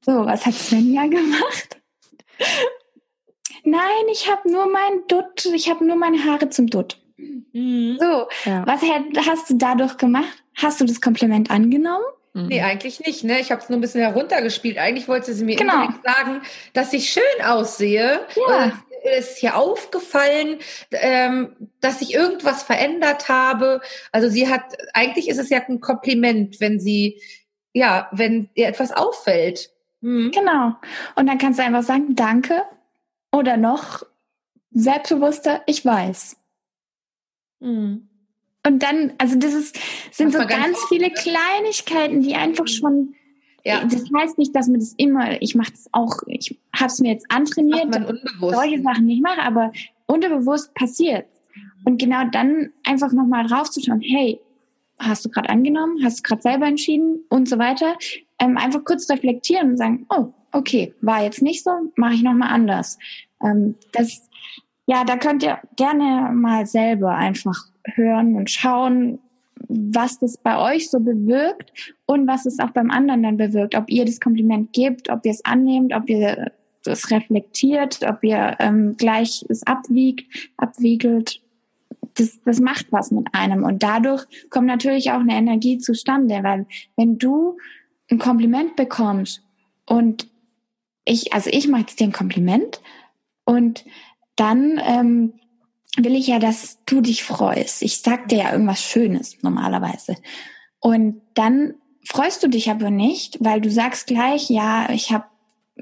So, 0.00 0.12
was 0.24 0.46
hat 0.46 0.54
Svenja 0.54 1.06
gemacht? 1.08 1.78
Nein, 3.64 3.82
ich 4.10 4.30
habe 4.30 4.50
nur 4.50 4.66
mein 4.70 5.06
Dutt, 5.08 5.44
ich 5.54 5.68
habe 5.68 5.84
nur 5.84 5.96
meine 5.96 6.24
Haare 6.24 6.48
zum 6.48 6.68
Dutt. 6.68 6.98
Mhm. 7.18 7.98
So, 8.00 8.28
ja. 8.46 8.66
was 8.66 8.80
hast 9.26 9.50
du 9.50 9.54
dadurch 9.54 9.98
gemacht? 9.98 10.42
Hast 10.56 10.80
du 10.80 10.86
das 10.86 11.02
Kompliment 11.02 11.50
angenommen? 11.50 12.04
Mhm. 12.32 12.46
Nee, 12.46 12.62
eigentlich 12.62 13.00
nicht. 13.00 13.24
Ne? 13.24 13.40
Ich 13.40 13.52
habe 13.52 13.60
es 13.60 13.68
nur 13.68 13.78
ein 13.78 13.82
bisschen 13.82 14.00
heruntergespielt. 14.00 14.78
Eigentlich 14.78 15.06
wollte 15.06 15.34
sie 15.34 15.44
mir 15.44 15.56
genau. 15.56 15.88
sagen, 16.02 16.40
dass 16.72 16.94
ich 16.94 17.10
schön 17.10 17.44
aussehe. 17.44 18.26
Ja. 18.48 18.72
Ist 19.18 19.38
hier 19.38 19.56
aufgefallen, 19.56 20.58
ähm, 20.92 21.56
dass 21.80 22.00
ich 22.00 22.14
irgendwas 22.14 22.62
verändert 22.62 23.28
habe. 23.28 23.80
Also 24.12 24.28
sie 24.28 24.48
hat, 24.48 24.62
eigentlich 24.94 25.28
ist 25.28 25.38
es 25.38 25.50
ja 25.50 25.60
ein 25.68 25.80
Kompliment, 25.80 26.60
wenn 26.60 26.78
sie, 26.78 27.20
ja, 27.72 28.08
wenn 28.12 28.48
ihr 28.54 28.68
etwas 28.68 28.92
auffällt. 28.92 29.70
Mhm. 30.02 30.30
Genau. 30.30 30.76
Und 31.16 31.26
dann 31.26 31.38
kannst 31.38 31.58
du 31.58 31.64
einfach 31.64 31.82
sagen, 31.82 32.14
danke. 32.14 32.62
Oder 33.32 33.56
noch 33.56 34.04
selbstbewusster, 34.70 35.62
ich 35.66 35.84
weiß. 35.84 36.36
Mhm. 37.60 38.08
Und 38.64 38.82
dann, 38.82 39.14
also 39.18 39.36
das 39.36 39.54
ist, 39.54 39.76
sind 40.12 40.32
so 40.32 40.38
ganz, 40.38 40.50
ganz 40.50 40.78
viele 40.88 41.10
Kleinigkeiten, 41.10 42.20
die 42.22 42.36
einfach 42.36 42.68
schon 42.68 43.14
ja. 43.64 43.84
Das 43.84 44.04
heißt 44.16 44.38
nicht, 44.38 44.54
dass 44.54 44.68
man 44.68 44.80
das 44.80 44.94
immer, 44.96 45.40
ich 45.40 45.54
mache 45.54 45.72
das 45.72 45.88
auch, 45.92 46.16
ich 46.26 46.58
habe 46.74 46.86
es 46.86 47.00
mir 47.00 47.12
jetzt 47.12 47.30
antrainiert, 47.30 47.94
solche 48.40 48.82
Sachen 48.82 49.06
nicht 49.06 49.22
mache, 49.22 49.42
aber 49.42 49.72
unterbewusst 50.06 50.74
passiert. 50.74 51.26
Und 51.84 52.00
genau 52.00 52.24
dann 52.30 52.70
einfach 52.84 53.12
nochmal 53.12 53.46
draufzuschauen, 53.46 54.00
hey, 54.00 54.40
hast 54.98 55.24
du 55.24 55.30
gerade 55.30 55.48
angenommen, 55.48 56.04
hast 56.04 56.18
du 56.18 56.22
gerade 56.22 56.42
selber 56.42 56.66
entschieden 56.66 57.24
und 57.28 57.48
so 57.48 57.58
weiter. 57.58 57.96
Ähm, 58.38 58.56
einfach 58.56 58.84
kurz 58.84 59.08
reflektieren 59.10 59.70
und 59.70 59.76
sagen, 59.76 60.06
oh, 60.10 60.32
okay, 60.52 60.94
war 61.00 61.22
jetzt 61.22 61.42
nicht 61.42 61.64
so, 61.64 61.70
mache 61.96 62.14
ich 62.14 62.22
nochmal 62.22 62.50
anders. 62.52 62.98
Ähm, 63.42 63.76
das, 63.92 64.28
ja, 64.86 65.04
da 65.04 65.16
könnt 65.16 65.42
ihr 65.42 65.58
gerne 65.76 66.32
mal 66.32 66.66
selber 66.66 67.14
einfach 67.14 67.66
hören 67.84 68.36
und 68.36 68.50
schauen, 68.50 69.18
was 69.72 70.18
das 70.18 70.36
bei 70.36 70.74
euch 70.74 70.90
so 70.90 71.00
bewirkt 71.00 71.72
und 72.06 72.26
was 72.26 72.46
es 72.46 72.58
auch 72.58 72.70
beim 72.70 72.90
anderen 72.90 73.22
dann 73.22 73.36
bewirkt. 73.36 73.74
Ob 73.74 73.88
ihr 73.88 74.04
das 74.04 74.20
Kompliment 74.20 74.72
gebt, 74.72 75.08
ob 75.10 75.24
ihr 75.24 75.32
es 75.32 75.44
annehmt, 75.44 75.94
ob 75.94 76.08
ihr 76.08 76.52
es 76.84 77.10
reflektiert, 77.10 78.00
ob 78.06 78.22
ihr 78.24 78.56
ähm, 78.58 78.96
gleich 78.96 79.44
es 79.48 79.66
abwiegt, 79.66 80.52
abwiegelt. 80.56 81.40
Das, 82.14 82.40
das 82.44 82.60
macht 82.60 82.86
was 82.90 83.10
mit 83.10 83.28
einem. 83.32 83.64
Und 83.64 83.82
dadurch 83.82 84.24
kommt 84.50 84.66
natürlich 84.66 85.12
auch 85.12 85.20
eine 85.20 85.34
Energie 85.34 85.78
zustande, 85.78 86.40
weil 86.42 86.66
wenn 86.96 87.18
du 87.18 87.56
ein 88.10 88.18
Kompliment 88.18 88.76
bekommst 88.76 89.42
und 89.86 90.28
ich, 91.04 91.32
also 91.32 91.50
ich 91.52 91.68
mache 91.68 91.82
jetzt 91.82 91.98
dir 91.98 92.04
ein 92.04 92.12
Kompliment 92.12 92.80
und 93.44 93.84
dann 94.36 94.80
ähm, 94.84 95.32
will 95.96 96.14
ich 96.14 96.26
ja, 96.26 96.38
dass 96.38 96.78
du 96.86 97.00
dich 97.00 97.24
freust. 97.24 97.82
Ich 97.82 97.98
sag 97.98 98.28
dir 98.28 98.38
ja 98.38 98.52
irgendwas 98.52 98.82
Schönes 98.82 99.36
normalerweise. 99.42 100.16
Und 100.80 101.20
dann 101.34 101.74
freust 102.04 102.42
du 102.42 102.48
dich 102.48 102.70
aber 102.70 102.90
nicht, 102.90 103.38
weil 103.40 103.60
du 103.60 103.70
sagst 103.70 104.06
gleich, 104.06 104.48
ja, 104.50 104.90
ich 104.90 105.12
habe 105.12 105.24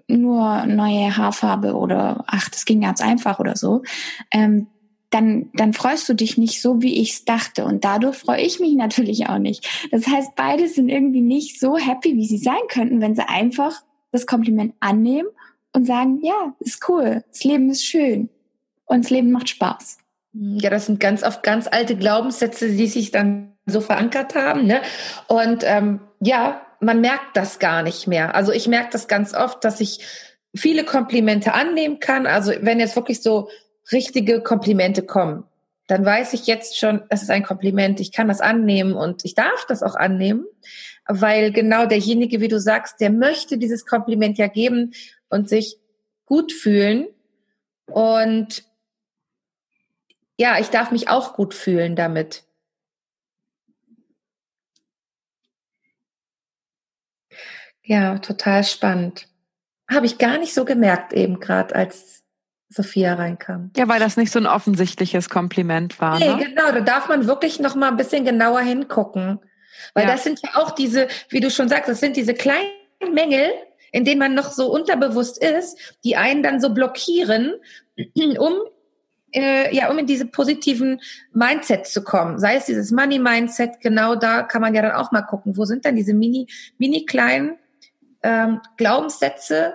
nur 0.08 0.66
neue 0.66 1.16
Haarfarbe 1.16 1.74
oder 1.74 2.24
ach, 2.26 2.48
das 2.48 2.64
ging 2.64 2.80
ganz 2.80 3.00
einfach 3.00 3.38
oder 3.38 3.56
so. 3.56 3.82
Ähm, 4.30 4.66
dann, 5.10 5.50
dann 5.54 5.72
freust 5.72 6.08
du 6.08 6.14
dich 6.14 6.38
nicht 6.38 6.62
so, 6.62 6.82
wie 6.82 7.00
ich 7.00 7.12
es 7.12 7.24
dachte. 7.24 7.64
Und 7.64 7.84
dadurch 7.84 8.16
freue 8.16 8.40
ich 8.40 8.60
mich 8.60 8.74
natürlich 8.76 9.28
auch 9.28 9.38
nicht. 9.38 9.68
Das 9.90 10.06
heißt, 10.06 10.34
beide 10.36 10.68
sind 10.68 10.88
irgendwie 10.88 11.20
nicht 11.22 11.58
so 11.60 11.76
happy, 11.76 12.16
wie 12.16 12.26
sie 12.26 12.38
sein 12.38 12.60
könnten, 12.68 13.00
wenn 13.00 13.14
sie 13.14 13.28
einfach 13.28 13.82
das 14.12 14.26
Kompliment 14.26 14.74
annehmen 14.80 15.28
und 15.72 15.86
sagen, 15.86 16.20
ja, 16.22 16.54
ist 16.60 16.88
cool, 16.88 17.24
das 17.28 17.44
Leben 17.44 17.70
ist 17.70 17.84
schön 17.84 18.28
und 18.86 19.04
das 19.04 19.10
Leben 19.10 19.30
macht 19.30 19.48
Spaß. 19.48 19.98
Ja, 20.32 20.70
das 20.70 20.86
sind 20.86 21.00
ganz 21.00 21.22
oft 21.22 21.42
ganz 21.42 21.66
alte 21.70 21.96
Glaubenssätze, 21.96 22.68
die 22.68 22.86
sich 22.86 23.10
dann 23.10 23.56
so 23.66 23.80
verankert 23.80 24.34
haben. 24.34 24.66
Ne? 24.66 24.80
Und 25.26 25.64
ähm, 25.64 26.00
ja, 26.20 26.64
man 26.80 27.00
merkt 27.00 27.36
das 27.36 27.58
gar 27.58 27.82
nicht 27.82 28.06
mehr. 28.06 28.34
Also 28.34 28.52
ich 28.52 28.68
merke 28.68 28.90
das 28.92 29.08
ganz 29.08 29.34
oft, 29.34 29.64
dass 29.64 29.80
ich 29.80 30.00
viele 30.54 30.84
Komplimente 30.84 31.52
annehmen 31.52 32.00
kann. 32.00 32.26
Also 32.26 32.52
wenn 32.60 32.80
jetzt 32.80 32.96
wirklich 32.96 33.22
so 33.22 33.48
richtige 33.92 34.40
Komplimente 34.40 35.02
kommen, 35.02 35.44
dann 35.86 36.04
weiß 36.04 36.32
ich 36.34 36.46
jetzt 36.46 36.78
schon, 36.78 37.02
es 37.08 37.22
ist 37.22 37.30
ein 37.30 37.42
Kompliment. 37.42 37.98
Ich 37.98 38.12
kann 38.12 38.28
das 38.28 38.40
annehmen 38.40 38.94
und 38.94 39.24
ich 39.24 39.34
darf 39.34 39.66
das 39.66 39.82
auch 39.82 39.96
annehmen, 39.96 40.44
weil 41.08 41.50
genau 41.52 41.86
derjenige, 41.86 42.40
wie 42.40 42.48
du 42.48 42.60
sagst, 42.60 43.00
der 43.00 43.10
möchte 43.10 43.58
dieses 43.58 43.84
Kompliment 43.84 44.38
ja 44.38 44.46
geben 44.46 44.92
und 45.28 45.48
sich 45.48 45.78
gut 46.26 46.52
fühlen. 46.52 47.08
Und 47.86 48.62
ja, 50.40 50.58
ich 50.58 50.68
darf 50.68 50.90
mich 50.90 51.10
auch 51.10 51.34
gut 51.34 51.52
fühlen 51.52 51.96
damit. 51.96 52.44
Ja, 57.82 58.18
total 58.18 58.64
spannend. 58.64 59.28
Habe 59.90 60.06
ich 60.06 60.16
gar 60.16 60.38
nicht 60.38 60.54
so 60.54 60.64
gemerkt 60.64 61.12
eben 61.12 61.40
gerade, 61.40 61.74
als 61.74 62.24
Sophia 62.70 63.14
reinkam. 63.14 63.70
Ja, 63.76 63.86
weil 63.86 64.00
das 64.00 64.16
nicht 64.16 64.32
so 64.32 64.38
ein 64.38 64.46
offensichtliches 64.46 65.28
Kompliment 65.28 66.00
war. 66.00 66.18
Nee, 66.18 66.28
ne? 66.28 66.38
genau, 66.38 66.72
da 66.72 66.80
darf 66.80 67.08
man 67.08 67.26
wirklich 67.26 67.60
noch 67.60 67.74
mal 67.74 67.88
ein 67.88 67.98
bisschen 67.98 68.24
genauer 68.24 68.60
hingucken. 68.60 69.40
Weil 69.92 70.06
ja. 70.06 70.12
das 70.12 70.24
sind 70.24 70.40
ja 70.42 70.50
auch 70.54 70.70
diese, 70.70 71.08
wie 71.28 71.40
du 71.40 71.50
schon 71.50 71.68
sagst, 71.68 71.90
das 71.90 72.00
sind 72.00 72.16
diese 72.16 72.32
kleinen 72.32 72.70
Mängel, 73.12 73.50
in 73.92 74.06
denen 74.06 74.20
man 74.20 74.34
noch 74.34 74.52
so 74.52 74.72
unterbewusst 74.72 75.36
ist, 75.36 75.98
die 76.02 76.16
einen 76.16 76.42
dann 76.42 76.62
so 76.62 76.72
blockieren, 76.72 77.56
um 78.38 78.54
äh, 79.32 79.74
ja, 79.74 79.90
um 79.90 79.98
in 79.98 80.06
diese 80.06 80.26
positiven 80.26 81.00
Mindset 81.32 81.86
zu 81.86 82.02
kommen. 82.02 82.38
Sei 82.38 82.56
es 82.56 82.66
dieses 82.66 82.90
Money-Mindset, 82.90 83.80
genau 83.80 84.14
da 84.14 84.42
kann 84.42 84.60
man 84.60 84.74
ja 84.74 84.82
dann 84.82 84.92
auch 84.92 85.12
mal 85.12 85.22
gucken, 85.22 85.56
wo 85.56 85.64
sind 85.64 85.84
dann 85.84 85.96
diese 85.96 86.14
mini, 86.14 86.48
mini 86.78 87.04
kleinen 87.06 87.56
ähm, 88.22 88.60
Glaubenssätze, 88.76 89.74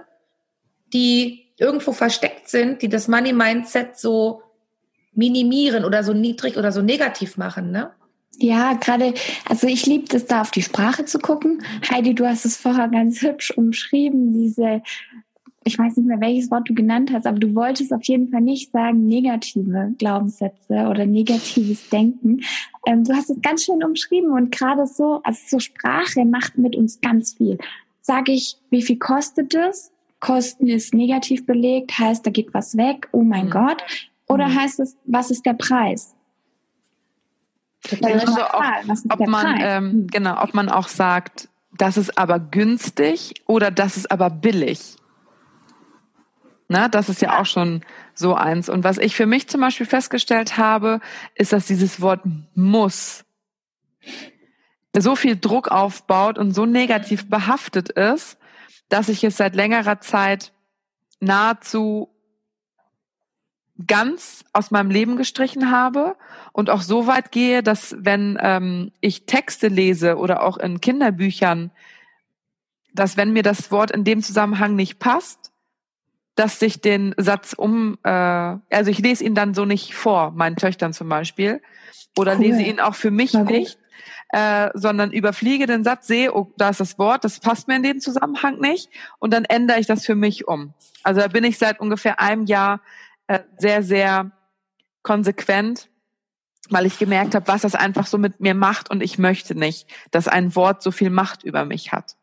die 0.93 1.53
irgendwo 1.57 1.93
versteckt 1.93 2.49
sind, 2.49 2.81
die 2.81 2.89
das 2.89 3.07
Money-Mindset 3.07 3.97
so 3.97 4.41
minimieren 5.13 5.85
oder 5.85 6.03
so 6.03 6.13
niedrig 6.13 6.57
oder 6.57 6.71
so 6.71 6.81
negativ 6.81 7.37
machen, 7.37 7.71
ne? 7.71 7.91
Ja, 8.37 8.73
gerade, 8.73 9.13
also 9.47 9.65
ich 9.65 9.85
liebe 9.85 10.13
es 10.13 10.25
da 10.25 10.41
auf 10.41 10.51
die 10.51 10.61
Sprache 10.61 11.05
zu 11.05 11.19
gucken. 11.19 11.63
Heidi, 11.89 12.13
du 12.13 12.27
hast 12.27 12.43
es 12.43 12.57
vorher 12.57 12.89
ganz 12.89 13.21
hübsch 13.21 13.51
umschrieben, 13.51 14.33
diese 14.33 14.81
ich 15.67 15.79
weiß 15.79 15.97
nicht 15.97 16.05
mehr, 16.05 16.21
welches 16.21 16.51
Wort 16.51 16.69
du 16.69 16.75
genannt 16.75 17.09
hast, 17.11 17.25
aber 17.25 17.39
du 17.39 17.55
wolltest 17.55 17.91
auf 17.91 18.03
jeden 18.03 18.29
Fall 18.29 18.41
nicht 18.41 18.71
sagen 18.71 19.07
negative 19.07 19.95
Glaubenssätze 19.97 20.87
oder 20.87 21.07
negatives 21.07 21.89
Denken. 21.89 22.41
Ähm, 22.85 23.03
du 23.03 23.13
hast 23.13 23.31
es 23.31 23.41
ganz 23.41 23.63
schön 23.63 23.83
umschrieben 23.83 24.31
und 24.31 24.51
gerade 24.51 24.85
so, 24.85 25.21
also 25.23 25.39
so 25.47 25.59
Sprache 25.59 26.23
macht 26.23 26.59
mit 26.59 26.75
uns 26.75 27.01
ganz 27.01 27.33
viel. 27.33 27.57
Sage 28.01 28.31
ich, 28.31 28.57
wie 28.69 28.83
viel 28.83 28.99
kostet 28.99 29.55
es? 29.55 29.91
Kosten 30.19 30.67
ist 30.67 30.93
negativ 30.93 31.47
belegt, 31.47 31.97
heißt, 31.97 32.23
da 32.25 32.29
geht 32.29 32.53
was 32.53 32.77
weg, 32.77 33.09
oh 33.11 33.23
mein 33.23 33.47
mhm. 33.47 33.51
Gott. 33.51 33.83
Oder 34.27 34.49
mhm. 34.49 34.59
heißt 34.59 34.79
es, 34.81 34.95
was 35.05 35.31
ist 35.31 35.47
der 35.47 35.53
Preis? 35.53 36.13
Also 38.03 38.41
auch, 38.41 38.63
ob 39.09 39.27
man, 39.27 39.59
ähm, 39.59 40.07
genau, 40.11 40.41
ob 40.43 40.53
man 40.53 40.69
auch 40.69 40.87
sagt, 40.87 41.49
das 41.75 41.97
ist 41.97 42.17
aber 42.19 42.39
günstig 42.39 43.33
oder 43.47 43.71
das 43.71 43.97
ist 43.97 44.11
aber 44.11 44.29
billig. 44.29 44.95
Ne, 46.67 46.89
das 46.89 47.09
ist 47.09 47.21
ja 47.21 47.39
auch 47.39 47.45
schon 47.45 47.81
so 48.15 48.33
eins. 48.33 48.69
Und 48.69 48.83
was 48.83 48.97
ich 48.97 49.15
für 49.15 49.27
mich 49.27 49.47
zum 49.47 49.61
Beispiel 49.61 49.85
festgestellt 49.85 50.57
habe, 50.57 50.99
ist, 51.35 51.53
dass 51.53 51.67
dieses 51.67 52.01
Wort 52.01 52.21
muss 52.55 53.23
so 54.97 55.15
viel 55.15 55.37
Druck 55.37 55.67
aufbaut 55.67 56.37
und 56.37 56.53
so 56.53 56.65
negativ 56.65 57.29
behaftet 57.29 57.89
ist, 57.89 58.37
dass 58.89 59.09
ich 59.09 59.23
es 59.23 59.37
seit 59.37 59.55
längerer 59.55 59.99
Zeit 59.99 60.53
nahezu 61.19 62.09
ganz 63.87 64.45
aus 64.53 64.71
meinem 64.71 64.89
Leben 64.89 65.17
gestrichen 65.17 65.69
habe 65.69 66.15
und 66.53 66.69
auch 66.69 66.81
so 66.81 67.07
weit 67.07 67.31
gehe, 67.31 67.61
dass 67.61 67.95
wenn 67.99 68.37
ähm, 68.41 68.91
ich 69.01 69.25
Texte 69.25 69.67
lese 69.67 70.17
oder 70.17 70.43
auch 70.43 70.57
in 70.57 70.79
Kinderbüchern, 70.79 71.71
dass 72.93 73.17
wenn 73.17 73.33
mir 73.33 73.43
das 73.43 73.71
Wort 73.71 73.91
in 73.91 74.05
dem 74.05 74.23
Zusammenhang 74.23 74.75
nicht 74.75 74.99
passt, 74.99 75.51
dass 76.35 76.59
sich 76.59 76.81
den 76.81 77.15
Satz 77.17 77.53
um, 77.53 77.97
äh, 78.03 78.09
also 78.09 78.91
ich 78.91 78.99
lese 78.99 79.23
ihn 79.23 79.35
dann 79.35 79.53
so 79.53 79.65
nicht 79.65 79.95
vor, 79.95 80.31
meinen 80.31 80.57
Töchtern 80.57 80.93
zum 80.93 81.09
Beispiel, 81.09 81.61
oder 82.17 82.35
cool. 82.35 82.41
lese 82.41 82.61
ihn 82.61 82.79
auch 82.79 82.95
für 82.95 83.11
mich 83.11 83.33
nicht, 83.33 83.77
äh, 84.29 84.69
sondern 84.73 85.11
überfliege 85.11 85.65
den 85.65 85.83
Satz, 85.83 86.07
sehe, 86.07 86.33
oh, 86.33 86.51
da 86.57 86.69
ist 86.69 86.79
das 86.79 86.99
Wort, 86.99 87.23
das 87.23 87.39
passt 87.39 87.67
mir 87.67 87.77
in 87.77 87.83
dem 87.83 87.99
Zusammenhang 87.99 88.59
nicht, 88.59 88.89
und 89.19 89.33
dann 89.33 89.45
ändere 89.45 89.79
ich 89.79 89.87
das 89.87 90.05
für 90.05 90.15
mich 90.15 90.47
um. 90.47 90.73
Also 91.03 91.21
da 91.21 91.27
bin 91.27 91.43
ich 91.43 91.57
seit 91.57 91.79
ungefähr 91.79 92.19
einem 92.19 92.45
Jahr 92.45 92.81
äh, 93.27 93.39
sehr, 93.57 93.81
sehr 93.81 94.31
konsequent, 95.03 95.89
weil 96.69 96.85
ich 96.85 96.97
gemerkt 96.97 97.35
habe, 97.35 97.47
was 97.47 97.61
das 97.61 97.75
einfach 97.75 98.07
so 98.07 98.17
mit 98.17 98.39
mir 98.39 98.55
macht 98.55 98.89
und 98.89 99.01
ich 99.03 99.17
möchte 99.19 99.55
nicht, 99.55 99.87
dass 100.11 100.27
ein 100.27 100.55
Wort 100.55 100.81
so 100.81 100.91
viel 100.91 101.11
Macht 101.11 101.43
über 101.43 101.63
mich 101.63 101.91
hat. 101.91 102.17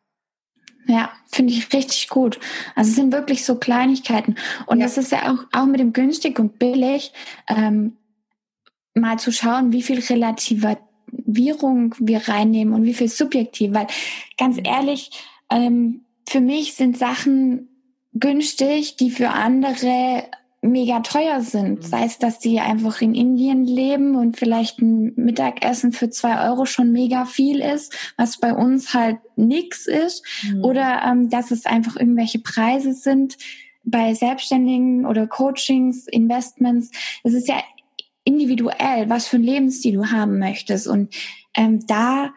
Ja, 0.87 1.13
finde 1.31 1.53
ich 1.53 1.73
richtig 1.73 2.09
gut. 2.09 2.41
Also 2.75 2.91
es 2.91 2.97
sind 2.97 3.13
wirklich 3.13 3.45
so 3.45 3.57
Kleinigkeiten. 3.57 4.35
Und 4.67 4.79
ja. 4.79 4.87
das 4.87 4.99
ist 4.99 5.13
ja 5.13 5.33
auch, 5.33 5.45
auch 5.53 5.67
mit 5.67 5.81
dem 5.81 5.93
günstig 5.93 6.39
und 6.39 6.59
billig, 6.59 7.13
ähm, 7.49 7.97
mal 8.95 9.19
zu 9.19 9.33
schauen, 9.33 9.73
wie 9.73 9.83
viel 9.83 10.01
Relativierung 10.01 11.95
wir 11.99 12.29
reinnehmen 12.29 12.75
und 12.75 12.85
wie 12.85 12.95
viel 12.95 13.09
subjektiv. 13.09 13.73
Weil 13.73 13.87
ganz 14.37 14.59
ehrlich, 14.63 15.11
ähm, 15.51 16.05
für 16.29 16.41
mich 16.41 16.75
sind 16.75 16.99
Sachen 16.99 17.69
günstig, 18.15 18.97
die 18.97 19.11
für 19.11 19.31
andere 19.31 20.25
mega 20.63 21.01
teuer 21.01 21.41
sind. 21.41 21.81
Mhm. 21.81 21.83
Sei 21.83 22.05
es, 22.05 22.19
dass 22.19 22.39
die 22.39 22.61
einfach 22.61 23.01
in 23.03 23.15
Indien 23.15 23.65
leben 23.65 24.15
und 24.15 24.37
vielleicht 24.37 24.81
ein 24.81 25.13
Mittagessen 25.17 25.93
für 25.93 26.09
zwei 26.09 26.49
Euro 26.49 26.65
schon 26.65 26.93
mega 26.93 27.25
viel 27.25 27.61
ist, 27.61 27.93
was 28.17 28.39
bei 28.39 28.55
uns 28.55 28.95
halt 28.95 29.19
nix 29.37 29.87
ist. 29.87 30.25
Mhm. 30.45 30.65
Oder 30.65 31.03
ähm, 31.05 31.29
dass 31.29 31.51
es 31.51 31.67
einfach 31.67 31.97
irgendwelche 31.97 32.39
Preise 32.39 32.95
sind 32.95 33.37
bei 33.85 34.15
Selbstständigen 34.15 35.05
oder 35.05 35.27
Coachings, 35.27 36.07
Investments. 36.07 36.91
Es 37.25 37.35
ist 37.35 37.49
ja 37.49 37.57
individuell, 38.25 39.11
was 39.11 39.27
für 39.27 39.37
ein 39.37 39.43
Lebensstil 39.43 39.95
du 39.95 40.13
haben 40.13 40.39
möchtest. 40.39 40.87
Und 40.87 41.13
ähm, 41.57 41.85
da 41.87 42.31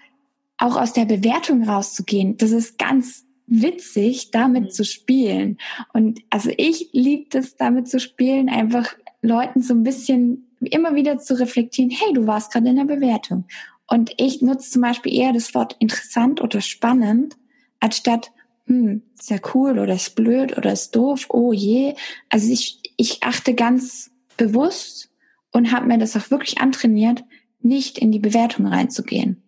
auch 0.58 0.78
aus 0.78 0.94
der 0.94 1.06
Bewertung 1.06 1.64
rauszugehen, 1.64 2.38
das 2.38 2.50
ist 2.52 2.80
ganz 2.80 3.25
witzig, 3.48 4.32
damit 4.32 4.64
mhm. 4.64 4.70
zu 4.70 4.86
spielen. 4.86 5.58
Und 5.94 6.22
also 6.30 6.52
ich 6.58 6.90
liebe 6.94 7.38
es, 7.38 7.56
damit 7.56 7.88
zu 7.88 8.00
spielen, 8.00 8.50
einfach 8.50 8.96
Leuten 9.22 9.62
so 9.62 9.74
ein 9.74 9.84
bisschen 9.84 10.48
immer 10.62 10.96
wieder 10.96 11.18
zu 11.20 11.40
reflektieren, 11.40 11.92
hey, 11.92 12.14
du 12.14 12.28
warst 12.28 12.52
gerade 12.52 12.70
in 12.70 12.76
der 12.76 12.86
Bewertung. 12.86 13.46
Und 13.88 14.12
ich 14.18 14.42
nutze 14.42 14.72
zum 14.72 14.82
Beispiel 14.82 15.14
eher 15.14 15.34
das 15.34 15.54
Wort 15.54 15.76
interessant 15.80 16.42
oder 16.42 16.62
spannend, 16.62 17.38
anstatt, 17.80 18.32
hm, 18.66 19.04
ist 19.18 19.30
ja 19.30 19.38
cool 19.54 19.78
oder 19.78 19.94
ist 19.94 20.16
blöd 20.16 20.58
oder 20.58 20.72
ist 20.72 20.96
doof, 20.96 21.28
oh 21.30 21.54
je. 21.54 21.94
Also 22.30 22.52
ich, 22.52 22.82
ich 22.98 23.22
achte 23.22 23.54
ganz 23.54 24.12
bewusst 24.38 25.12
und 25.52 25.72
habe 25.72 25.86
mir 25.86 26.00
das 26.00 26.16
auch 26.16 26.32
wirklich 26.32 26.60
antrainiert, 26.60 27.24
nicht 27.62 28.00
in 28.00 28.12
die 28.12 28.20
Bewertung 28.20 28.66
reinzugehen. 28.66 29.45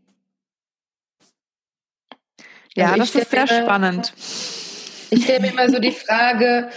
Ja, 2.78 2.92
also 2.92 3.00
das 3.00 3.16
ist 3.16 3.32
sehr 3.32 3.42
mir, 3.42 3.48
spannend. 3.48 4.14
Ich 5.10 5.24
stelle 5.24 5.40
mir 5.40 5.52
immer 5.52 5.68
so 5.68 5.80
die 5.80 5.92
Frage, 5.92 6.70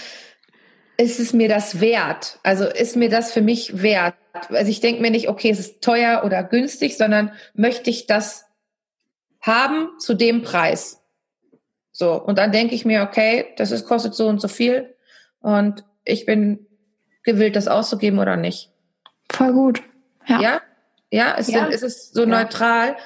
ist 0.96 1.20
es 1.20 1.34
mir 1.34 1.48
das 1.48 1.80
wert? 1.80 2.38
Also 2.42 2.64
ist 2.64 2.96
mir 2.96 3.10
das 3.10 3.32
für 3.32 3.42
mich 3.42 3.82
wert? 3.82 4.14
Also 4.48 4.70
ich 4.70 4.80
denke 4.80 5.02
mir 5.02 5.10
nicht, 5.10 5.28
okay, 5.28 5.50
es 5.50 5.58
ist 5.58 5.82
teuer 5.82 6.22
oder 6.24 6.42
günstig, 6.42 6.96
sondern 6.96 7.32
möchte 7.52 7.90
ich 7.90 8.06
das 8.06 8.46
haben 9.42 9.90
zu 9.98 10.14
dem 10.14 10.40
Preis? 10.40 11.02
So, 11.92 12.14
und 12.14 12.38
dann 12.38 12.50
denke 12.50 12.74
ich 12.74 12.86
mir, 12.86 13.02
okay, 13.02 13.48
das 13.58 13.70
ist, 13.70 13.84
kostet 13.84 14.14
so 14.14 14.26
und 14.26 14.40
so 14.40 14.48
viel 14.48 14.94
und 15.40 15.84
ich 16.04 16.24
bin 16.24 16.66
gewillt, 17.24 17.56
das 17.56 17.68
auszugeben 17.68 18.18
oder 18.18 18.36
nicht. 18.36 18.70
Voll 19.30 19.52
gut. 19.52 19.82
Ja? 20.26 20.40
Ja, 20.40 20.60
ja? 21.10 21.32
Ist, 21.32 21.50
ja. 21.50 21.66
ist 21.66 21.82
es 21.82 22.10
so 22.10 22.22
ja. 22.22 22.26
neutral? 22.26 22.96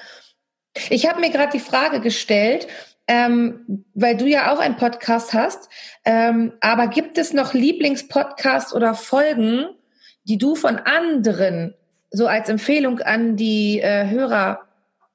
Ich 0.91 1.09
habe 1.09 1.21
mir 1.21 1.31
gerade 1.31 1.53
die 1.53 1.61
Frage 1.61 2.01
gestellt, 2.01 2.67
ähm, 3.07 3.85
weil 3.95 4.17
du 4.17 4.27
ja 4.27 4.53
auch 4.53 4.59
einen 4.59 4.77
Podcast 4.77 5.35
hast, 5.35 5.69
ähm, 6.05 6.55
aber 6.61 6.89
gibt 6.89 7.19
es 7.19 7.33
noch 7.33 7.53
Lieblingspodcasts 7.53 8.75
oder 8.75 8.95
Folgen, 8.95 9.67
die 10.25 10.39
du 10.39 10.55
von 10.55 10.79
anderen 10.79 11.75
so 12.11 12.27
als 12.27 12.49
Empfehlung 12.49 13.01
an 13.01 13.37
die 13.37 13.81
äh, 13.81 14.09
Hörer 14.09 14.61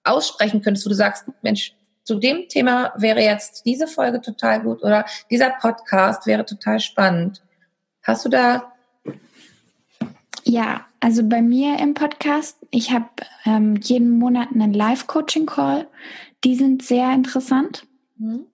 aussprechen 0.04 0.62
könntest, 0.62 0.86
wo 0.86 0.90
du 0.90 0.96
sagst, 0.96 1.26
Mensch, 1.42 1.74
zu 2.04 2.16
dem 2.16 2.48
Thema 2.48 2.94
wäre 2.96 3.22
jetzt 3.22 3.66
diese 3.66 3.88
Folge 3.88 4.22
total 4.22 4.62
gut 4.62 4.84
oder 4.84 5.06
dieser 5.30 5.52
Podcast 5.52 6.26
wäre 6.26 6.46
total 6.46 6.80
spannend. 6.80 7.44
Hast 8.02 8.26
du 8.26 8.30
da? 8.30 8.74
Ja, 10.44 10.86
also 11.00 11.24
bei 11.28 11.42
mir 11.42 11.80
im 11.80 11.94
Podcast, 11.94 12.58
ich 12.72 12.92
habe 12.92 13.10
ähm, 13.46 13.78
jeden 13.82 14.10
Monat 14.10 14.50
einen 14.52 14.74
Live-Coaching-Call. 14.74 15.88
Die 16.44 16.56
sind 16.56 16.84
sehr 16.84 17.14
interessant, 17.14 17.86
mhm. 18.18 18.46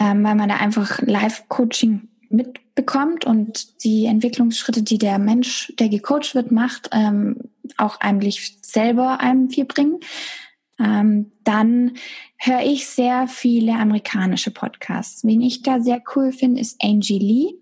ähm, 0.00 0.24
weil 0.24 0.34
man 0.34 0.48
da 0.48 0.56
einfach 0.56 1.00
Live-Coaching 1.02 2.08
mitbekommt 2.28 3.24
und 3.24 3.84
die 3.84 4.06
Entwicklungsschritte, 4.06 4.82
die 4.82 4.98
der 4.98 5.18
Mensch, 5.18 5.72
der 5.78 5.88
gecoacht 5.88 6.34
wird, 6.34 6.52
macht, 6.52 6.88
ähm, 6.92 7.36
auch 7.76 8.00
eigentlich 8.00 8.58
selber 8.62 9.20
einem 9.20 9.50
viel 9.50 9.64
bringen. 9.64 10.00
Ähm, 10.78 11.32
dann 11.44 11.92
höre 12.38 12.62
ich 12.62 12.86
sehr 12.86 13.26
viele 13.28 13.74
amerikanische 13.74 14.50
Podcasts. 14.50 15.24
Wen 15.24 15.42
ich 15.42 15.62
da 15.62 15.80
sehr 15.80 16.02
cool 16.14 16.32
finde, 16.32 16.60
ist 16.60 16.82
Angie 16.82 17.18
Lee. 17.18 17.54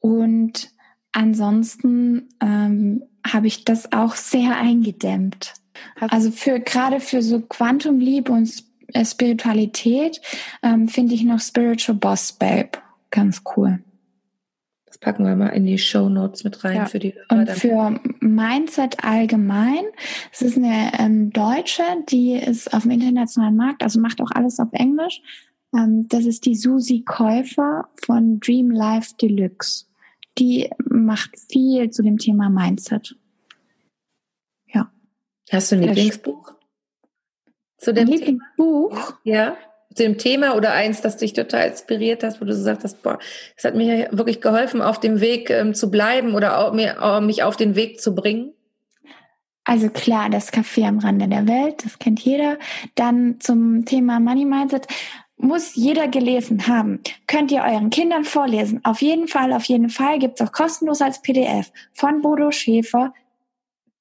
Und 0.00 0.71
ansonsten 1.12 2.28
ähm, 2.40 3.02
habe 3.26 3.46
ich 3.46 3.64
das 3.64 3.92
auch 3.92 4.14
sehr 4.14 4.56
eingedämmt. 4.56 5.54
Also 6.00 6.30
für 6.30 6.60
gerade 6.60 7.00
für 7.00 7.22
so 7.22 7.40
Quantumliebe 7.40 8.32
und 8.32 8.64
äh, 8.88 9.04
Spiritualität 9.04 10.20
ähm, 10.62 10.88
finde 10.88 11.14
ich 11.14 11.24
noch 11.24 11.40
Spiritual 11.40 11.96
Boss 11.96 12.32
Babe 12.32 12.70
ganz 13.10 13.42
cool. 13.56 13.82
Das 14.86 14.98
packen 14.98 15.24
wir 15.24 15.34
mal 15.36 15.48
in 15.48 15.64
die 15.64 15.78
Show 15.78 16.08
Notes 16.08 16.44
mit 16.44 16.62
rein 16.64 16.76
ja. 16.76 16.86
für 16.86 16.98
die. 16.98 17.14
Und 17.30 17.48
für 17.50 18.00
Mindset 18.20 19.02
allgemein, 19.04 19.84
es 20.32 20.42
ist 20.42 20.56
eine 20.56 20.92
ähm, 20.98 21.30
Deutsche, 21.30 21.82
die 22.10 22.34
ist 22.34 22.72
auf 22.74 22.82
dem 22.82 22.90
internationalen 22.90 23.56
Markt, 23.56 23.82
also 23.82 24.00
macht 24.00 24.20
auch 24.20 24.30
alles 24.32 24.60
auf 24.60 24.68
Englisch. 24.72 25.22
Ähm, 25.74 26.08
das 26.08 26.26
ist 26.26 26.44
die 26.44 26.54
Susi 26.54 27.02
Käufer 27.06 27.88
von 28.04 28.40
Dream 28.40 28.70
Life 28.70 29.14
Deluxe 29.20 29.86
die 30.38 30.70
macht 30.78 31.30
viel 31.50 31.90
zu 31.90 32.02
dem 32.02 32.18
Thema 32.18 32.48
Mindset. 32.48 33.16
Ja. 34.72 34.90
Hast 35.50 35.72
du 35.72 35.76
ein 35.76 35.82
Lieblingsbuch? 35.82 36.52
Zu 37.78 37.92
dem 37.92 38.08
Lieblingsbuch? 38.08 39.14
Ja. 39.24 39.56
Zu 39.94 40.04
dem 40.04 40.16
Thema 40.16 40.56
oder 40.56 40.72
eins, 40.72 41.02
das 41.02 41.18
dich 41.18 41.34
total 41.34 41.68
inspiriert 41.68 42.22
hat, 42.22 42.40
wo 42.40 42.46
du 42.46 42.52
so 42.54 42.60
gesagt 42.60 42.82
hast, 42.84 43.02
boah, 43.02 43.18
es 43.56 43.64
hat 43.64 43.74
mir 43.74 44.08
wirklich 44.10 44.40
geholfen, 44.40 44.80
auf 44.80 45.00
dem 45.00 45.20
Weg 45.20 45.50
ähm, 45.50 45.74
zu 45.74 45.90
bleiben 45.90 46.34
oder 46.34 46.58
auch, 46.58 46.72
mir, 46.72 47.02
auch, 47.02 47.20
mich 47.20 47.42
auf 47.42 47.56
den 47.56 47.74
Weg 47.74 48.00
zu 48.00 48.14
bringen? 48.14 48.54
Also 49.64 49.90
klar, 49.90 50.28
das 50.30 50.52
Café 50.52 50.88
am 50.88 50.98
Rande 50.98 51.28
der 51.28 51.46
Welt, 51.46 51.84
das 51.84 51.98
kennt 51.98 52.20
jeder. 52.20 52.58
Dann 52.94 53.38
zum 53.38 53.84
Thema 53.84 54.18
Money 54.18 54.44
Mindset 54.44 54.88
muss 55.42 55.74
jeder 55.74 56.08
gelesen 56.08 56.66
haben. 56.68 57.00
Könnt 57.26 57.50
ihr 57.50 57.62
euren 57.62 57.90
Kindern 57.90 58.24
vorlesen. 58.24 58.84
Auf 58.84 59.02
jeden 59.02 59.28
Fall, 59.28 59.52
auf 59.52 59.64
jeden 59.64 59.90
Fall 59.90 60.18
gibt's 60.18 60.40
auch 60.40 60.52
kostenlos 60.52 61.02
als 61.02 61.20
PDF 61.20 61.72
von 61.92 62.22
Bodo 62.22 62.50
Schäfer. 62.50 63.12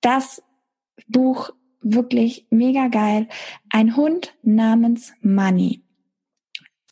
Das 0.01 0.41
Buch 1.07 1.49
wirklich 1.81 2.45
mega 2.49 2.87
geil. 2.87 3.27
Ein 3.69 3.95
Hund 3.95 4.35
namens 4.43 5.13
Money. 5.21 5.81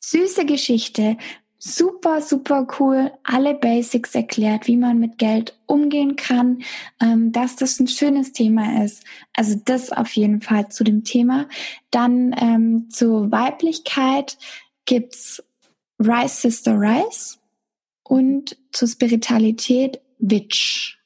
Süße 0.02 0.46
Geschichte, 0.46 1.18
super, 1.60 2.22
super 2.22 2.66
cool, 2.80 3.12
alle 3.24 3.54
Basics 3.54 4.16
erklärt, 4.16 4.66
wie 4.68 4.78
man 4.78 4.98
mit 4.98 5.18
Geld 5.18 5.60
umgehen 5.66 6.16
kann, 6.16 6.64
ähm, 7.02 7.32
dass 7.34 7.58
das 7.58 7.80
ein 7.80 7.88
schönes 7.88 8.32
Thema 8.32 8.84
ist. 8.84 9.04
Also 9.36 9.60
das 9.66 9.92
auf 9.92 10.12
jeden 10.14 10.42
Fall 10.42 10.70
zu 10.70 10.86
dem 10.86 11.04
Thema. 11.04 11.48
Dann 11.92 12.34
ähm, 12.40 12.90
zur 12.90 13.32
Weiblichkeit 13.32 14.38
gibt's 14.86 15.44
Rise 16.00 16.36
Sister 16.36 16.80
Rise 16.80 17.38
und 18.04 18.58
zur 18.72 18.88
Spiritualität 18.88 20.00
Witch. 20.18 20.98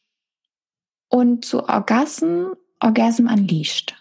Und 1.09 1.45
zu 1.45 1.67
Orgasm, 1.67 2.53
Orgasm 2.79 3.27
Unleashed. 3.27 3.95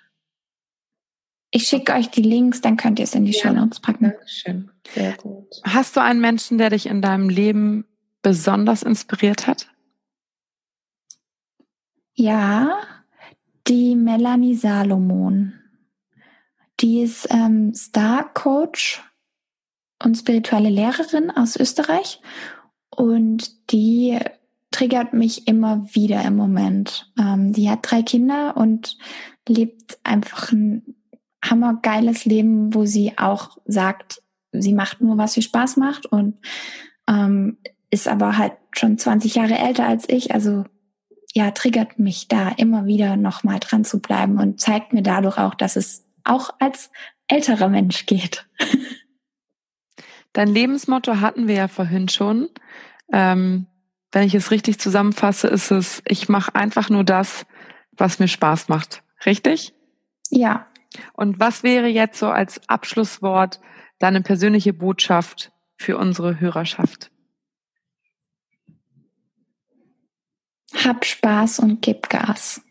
Ich 1.54 1.68
schicke 1.68 1.92
euch 1.92 2.08
die 2.08 2.22
Links, 2.22 2.62
dann 2.62 2.78
könnt 2.78 2.98
ihr 2.98 3.04
es 3.04 3.14
in 3.14 3.26
die 3.26 3.32
ja, 3.32 3.42
Show 3.42 3.52
Notes 3.52 3.78
packen. 3.78 4.04
Dankeschön. 4.04 4.70
Sehr 4.94 5.12
gut. 5.18 5.60
Hast 5.64 5.94
du 5.94 6.00
einen 6.00 6.20
Menschen, 6.20 6.56
der 6.56 6.70
dich 6.70 6.86
in 6.86 7.02
deinem 7.02 7.28
Leben 7.28 7.84
besonders 8.22 8.82
inspiriert 8.82 9.46
hat? 9.46 9.68
Ja, 12.14 12.78
die 13.66 13.94
Melanie 13.96 14.54
Salomon. 14.54 15.52
Die 16.80 17.02
ist 17.02 17.28
ähm, 17.30 17.74
Star 17.74 18.32
Coach 18.32 19.02
und 20.02 20.16
spirituelle 20.16 20.70
Lehrerin 20.70 21.30
aus 21.30 21.56
Österreich 21.56 22.22
und 22.88 23.70
die 23.72 24.18
triggert 24.70 25.12
mich 25.12 25.46
immer 25.46 25.86
wieder 25.94 26.22
im 26.22 26.36
Moment. 26.36 27.12
Ähm, 27.18 27.52
die 27.52 27.68
hat 27.68 27.80
drei 27.82 28.02
Kinder 28.02 28.56
und 28.56 28.96
lebt 29.46 29.98
einfach 30.02 30.50
ein 30.50 30.96
hammergeiles 31.42 32.24
Leben, 32.24 32.74
wo 32.74 32.84
sie 32.84 33.18
auch 33.18 33.58
sagt, 33.64 34.22
sie 34.52 34.74
macht 34.74 35.00
nur, 35.00 35.18
was 35.18 35.36
ihr 35.36 35.42
Spaß 35.42 35.76
macht 35.76 36.06
und 36.06 36.38
ähm, 37.08 37.58
ist 37.90 38.08
aber 38.08 38.38
halt 38.38 38.52
schon 38.72 38.96
20 38.96 39.34
Jahre 39.34 39.58
älter 39.58 39.86
als 39.86 40.08
ich. 40.08 40.32
Also 40.32 40.64
ja, 41.34 41.50
triggert 41.50 41.98
mich 41.98 42.28
da 42.28 42.50
immer 42.50 42.86
wieder 42.86 43.16
nochmal 43.16 43.58
dran 43.58 43.84
zu 43.84 44.00
bleiben 44.00 44.38
und 44.38 44.60
zeigt 44.60 44.92
mir 44.92 45.02
dadurch 45.02 45.38
auch, 45.38 45.54
dass 45.54 45.76
es 45.76 46.04
auch 46.24 46.50
als 46.58 46.90
älterer 47.26 47.68
Mensch 47.68 48.06
geht. 48.06 48.46
Dein 50.32 50.48
Lebensmotto 50.48 51.20
hatten 51.20 51.48
wir 51.48 51.54
ja 51.54 51.68
vorhin 51.68 52.08
schon. 52.08 52.48
Ähm, 53.12 53.66
wenn 54.12 54.26
ich 54.26 54.34
es 54.34 54.50
richtig 54.50 54.78
zusammenfasse, 54.78 55.48
ist 55.48 55.70
es, 55.70 56.02
ich 56.06 56.28
mache 56.28 56.54
einfach 56.54 56.90
nur 56.90 57.04
das, 57.04 57.46
was 57.92 58.18
mir 58.18 58.28
Spaß 58.28 58.68
macht. 58.68 59.02
Richtig? 59.24 59.74
Ja, 60.30 60.66
und 61.12 61.40
was 61.40 61.62
wäre 61.62 61.88
jetzt 61.88 62.18
so 62.18 62.28
als 62.28 62.60
Abschlusswort 62.68 63.60
deine 63.98 64.20
persönliche 64.20 64.72
Botschaft 64.72 65.52
für 65.76 65.96
unsere 65.96 66.40
Hörerschaft? 66.40 67.12
hab 70.84 71.04
Spaß 71.04 71.58
und 71.60 71.82
gib 71.82 72.08
Gas. 72.08 72.62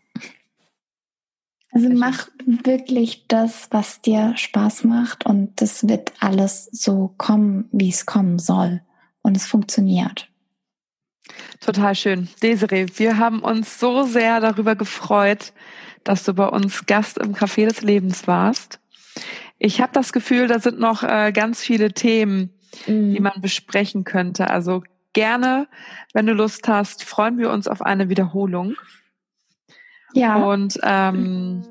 Also 1.70 1.88
mach 1.88 2.28
wirklich 2.44 3.26
das, 3.28 3.68
was 3.70 4.02
dir 4.02 4.36
Spaß 4.36 4.84
macht 4.84 5.24
und 5.24 5.60
das 5.60 5.88
wird 5.88 6.12
alles 6.20 6.66
so 6.66 7.14
kommen, 7.16 7.68
wie 7.72 7.88
es 7.88 8.04
kommen 8.04 8.38
soll. 8.38 8.82
Und 9.22 9.36
es 9.36 9.46
funktioniert. 9.46 10.28
Total 11.60 11.94
schön. 11.94 12.28
Desiree, 12.42 12.86
wir 12.96 13.18
haben 13.18 13.40
uns 13.40 13.78
so 13.78 14.02
sehr 14.02 14.40
darüber 14.40 14.74
gefreut, 14.74 15.52
dass 16.04 16.24
du 16.24 16.34
bei 16.34 16.46
uns 16.46 16.86
Gast 16.86 17.18
im 17.18 17.34
Café 17.34 17.66
des 17.66 17.82
Lebens 17.82 18.26
warst. 18.26 18.80
Ich 19.58 19.80
habe 19.80 19.92
das 19.92 20.12
Gefühl, 20.12 20.48
da 20.48 20.58
sind 20.58 20.80
noch 20.80 21.02
äh, 21.02 21.32
ganz 21.32 21.60
viele 21.60 21.92
Themen, 21.92 22.50
mhm. 22.86 23.14
die 23.14 23.20
man 23.20 23.40
besprechen 23.40 24.04
könnte. 24.04 24.50
Also 24.50 24.82
gerne, 25.12 25.68
wenn 26.14 26.26
du 26.26 26.32
Lust 26.32 26.66
hast, 26.68 27.04
freuen 27.04 27.38
wir 27.38 27.50
uns 27.50 27.68
auf 27.68 27.82
eine 27.82 28.08
Wiederholung. 28.08 28.74
Ja. 30.14 30.36
Und 30.36 30.78
ähm, 30.82 31.62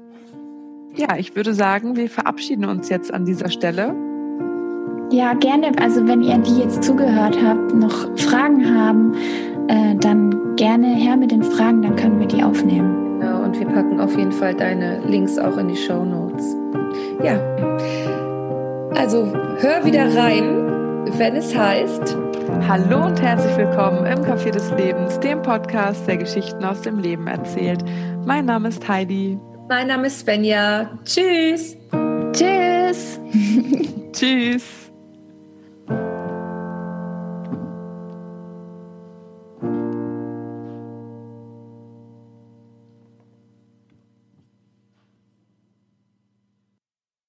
ja, 0.95 1.17
ich 1.17 1.35
würde 1.35 1.53
sagen, 1.53 1.95
wir 1.95 2.09
verabschieden 2.09 2.65
uns 2.65 2.89
jetzt 2.89 3.13
an 3.13 3.25
dieser 3.25 3.49
Stelle. 3.49 3.95
Ja, 5.11 5.33
gerne. 5.33 5.71
Also 5.79 6.07
wenn 6.07 6.21
ihr, 6.21 6.37
die 6.37 6.59
jetzt 6.59 6.83
zugehört 6.83 7.37
habt, 7.43 7.73
noch 7.73 8.17
Fragen 8.17 8.73
haben, 8.73 9.13
äh, 9.67 9.95
dann 9.95 10.55
gerne 10.55 10.87
her 10.87 11.17
mit 11.17 11.31
den 11.31 11.43
Fragen, 11.43 11.81
dann 11.81 11.95
können 11.95 12.19
wir 12.19 12.27
die 12.27 12.43
aufnehmen. 12.43 13.00
Und 13.51 13.59
wir 13.59 13.67
packen 13.67 13.99
auf 13.99 14.17
jeden 14.17 14.31
Fall 14.31 14.55
deine 14.55 15.01
Links 15.01 15.37
auch 15.37 15.57
in 15.57 15.67
die 15.67 15.75
Show 15.75 16.05
Notes. 16.05 16.55
Ja, 17.21 17.37
also 18.95 19.25
hör 19.59 19.83
wieder 19.83 20.15
rein, 20.15 21.11
wenn 21.17 21.35
es 21.35 21.53
heißt. 21.53 22.15
Hallo 22.69 23.07
und 23.07 23.21
herzlich 23.21 23.57
willkommen 23.57 24.05
im 24.05 24.19
Café 24.19 24.51
des 24.51 24.71
Lebens, 24.77 25.19
dem 25.19 25.41
Podcast, 25.41 26.07
der 26.07 26.15
Geschichten 26.15 26.63
aus 26.63 26.79
dem 26.83 26.99
Leben 26.99 27.27
erzählt. 27.27 27.83
Mein 28.25 28.45
Name 28.45 28.69
ist 28.69 28.87
Heidi. 28.87 29.37
Mein 29.67 29.87
Name 29.87 30.07
ist 30.07 30.19
Svenja. 30.19 30.89
Tschüss. 31.03 31.75
Tschüss. 32.31 33.19
Tschüss. 34.13 34.80